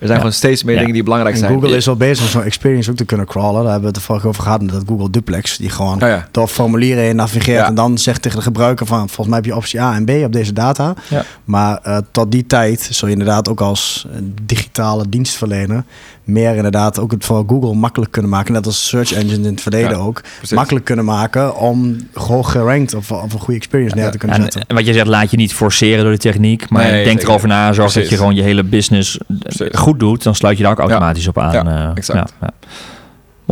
[0.03, 0.25] Er zijn Ja.
[0.27, 0.79] gewoon steeds meer Ja.
[0.81, 1.53] dingen die belangrijk En zijn.
[1.53, 3.63] Google is al bezig om zo'n experience ook te kunnen crawlen.
[3.63, 5.57] Daar hebben we het er vorige over gehad met dat Google Duplex.
[5.57, 6.29] Die gewoon Oh ja.
[6.31, 7.59] door formulieren heen navigeert.
[7.59, 7.67] Ja.
[7.67, 8.99] En dan zegt tegen de gebruiker van...
[8.99, 10.95] volgens mij heb je optie A en B op deze data.
[11.09, 11.25] Ja.
[11.45, 15.85] Maar eh, tot die tijd zul je inderdaad ook als eh, digitale dienstverlener...
[16.25, 18.53] meer inderdaad ook het voor Google makkelijk kunnen maken.
[18.53, 20.21] Net als search engines in het verleden Ja, ook.
[20.37, 20.57] precies.
[20.57, 24.43] Makkelijk kunnen maken om hoog gerankt of, of een goede experience neer te kunnen En,
[24.43, 24.65] zetten.
[24.67, 26.71] en wat je zegt, laat je niet forceren door de techniek.
[26.71, 27.29] Maar Nee, denk zeker.
[27.29, 27.73] erover na.
[27.73, 29.69] Zorg dat je gewoon je hele business Precies.
[29.93, 30.23] Goed doet.
[30.23, 31.53] Dan sluit je daar ook automatisch op aan.
[31.53, 32.35] Ja, eh, exact.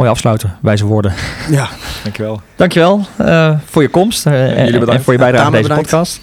[0.00, 1.12] Mooi afsluiten, wijze woorden.
[1.50, 1.68] Ja,
[2.02, 2.40] Dankjewel.
[2.56, 4.92] Dankjewel eh voor je komst eh, en, jullie bedankt.
[4.92, 5.90] en voor je bijdrage aan deze bedankt.
[5.90, 6.20] podcast.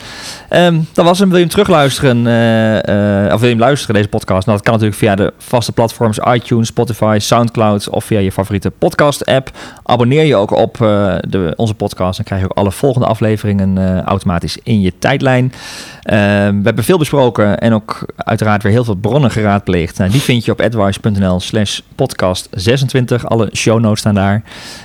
[0.50, 1.28] Ehm, dat was hem.
[1.28, 2.28] Wil je hem terugluisteren?
[2.28, 4.46] eh, eh, of wil je hem luisteren, deze podcast?
[4.46, 8.72] Nou, dat kan natuurlijk via de vaste platforms iTunes, Spotify, Soundcloud of via je favoriete
[8.72, 9.52] podcast-app.
[9.84, 12.16] Abonneer je ook op eh, de, onze podcast.
[12.18, 15.54] Dan krijg je ook alle volgende afleveringen eh, automatisch in je tijdlijn.
[16.02, 19.98] Ehm, we hebben veel besproken en ook uiteraard weer heel veel bronnen geraadpleegd.
[19.98, 23.30] Nou, die vind je op advice.nl slash podcast 26.
[23.30, 24.42] Alle show notes staan daar.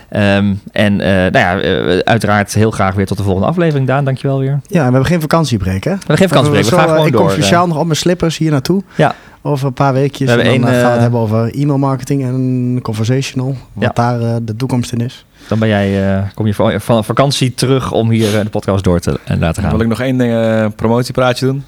[0.08, 3.86] Ehm, en eh, nou ja, eh, uiteraard heel graag weer tot de volgende aflevering.
[3.86, 4.60] Daan, dankjewel weer.
[4.68, 5.90] We ja, en we hebben geen vakantiebreek, hè?
[5.90, 7.20] hebben geen vakantiebreak, we gaan eh, gewoon ik door.
[7.20, 7.36] kom eh.
[7.36, 8.82] speciaal nog op mijn slippers hier naartoe.
[8.94, 9.14] Ja.
[9.44, 10.34] Over een paar weekjes.
[10.34, 13.56] We En dan eh, gaan we eh, het hebben over e-mail marketing en conversational.
[13.72, 13.90] Wat Ja.
[13.94, 15.24] daar eh, de toekomst in is.
[15.48, 18.84] Dan ben jij, eh, kom je van, van vakantie terug om hier eh, de podcast
[18.84, 19.72] door te en laten Dan gaan.
[19.72, 21.64] wil ik nog één eh, promotiepraatje doen.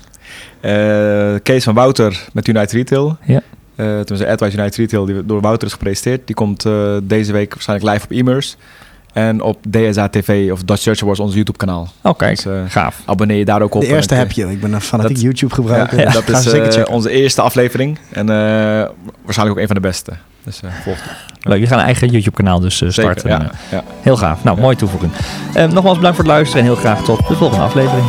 [0.60, 3.16] Eh Kees van Wouter met United Retail.
[3.22, 3.40] Ja.
[3.76, 6.26] Eh toen ze AdWise United Retail, die door Wouter is gepresenteerd.
[6.26, 8.56] Die komt eh, deze week waarschijnlijk live op e-mailers.
[9.12, 11.88] En op DSA TV of Dutch Search Awards, ons YouTube kanaal.
[12.02, 13.00] Oh, Dus, eh, gaaf.
[13.04, 13.80] abonneer je daar ook op.
[13.80, 14.50] De eerste En heb ik, je.
[14.50, 15.98] Ik ben een fanatiek dat- YouTube gebruiker.
[15.98, 17.98] Ja, dus dat is zeker eh, onze eerste aflevering.
[18.10, 18.34] En eh,
[19.24, 20.12] waarschijnlijk ook een van de beste.
[20.44, 20.98] Dus eh volg
[21.40, 23.30] Leuk, je gaat een eigen YouTube-kanaal dus eh, Zeker, starten.
[23.46, 23.84] ja, ja.
[24.00, 24.44] Heel gaaf.
[24.44, 25.12] Nou, mooie toevoeging.
[25.54, 28.04] Nogmaals bedankt voor het luisteren en heel graag tot de volgende aflevering.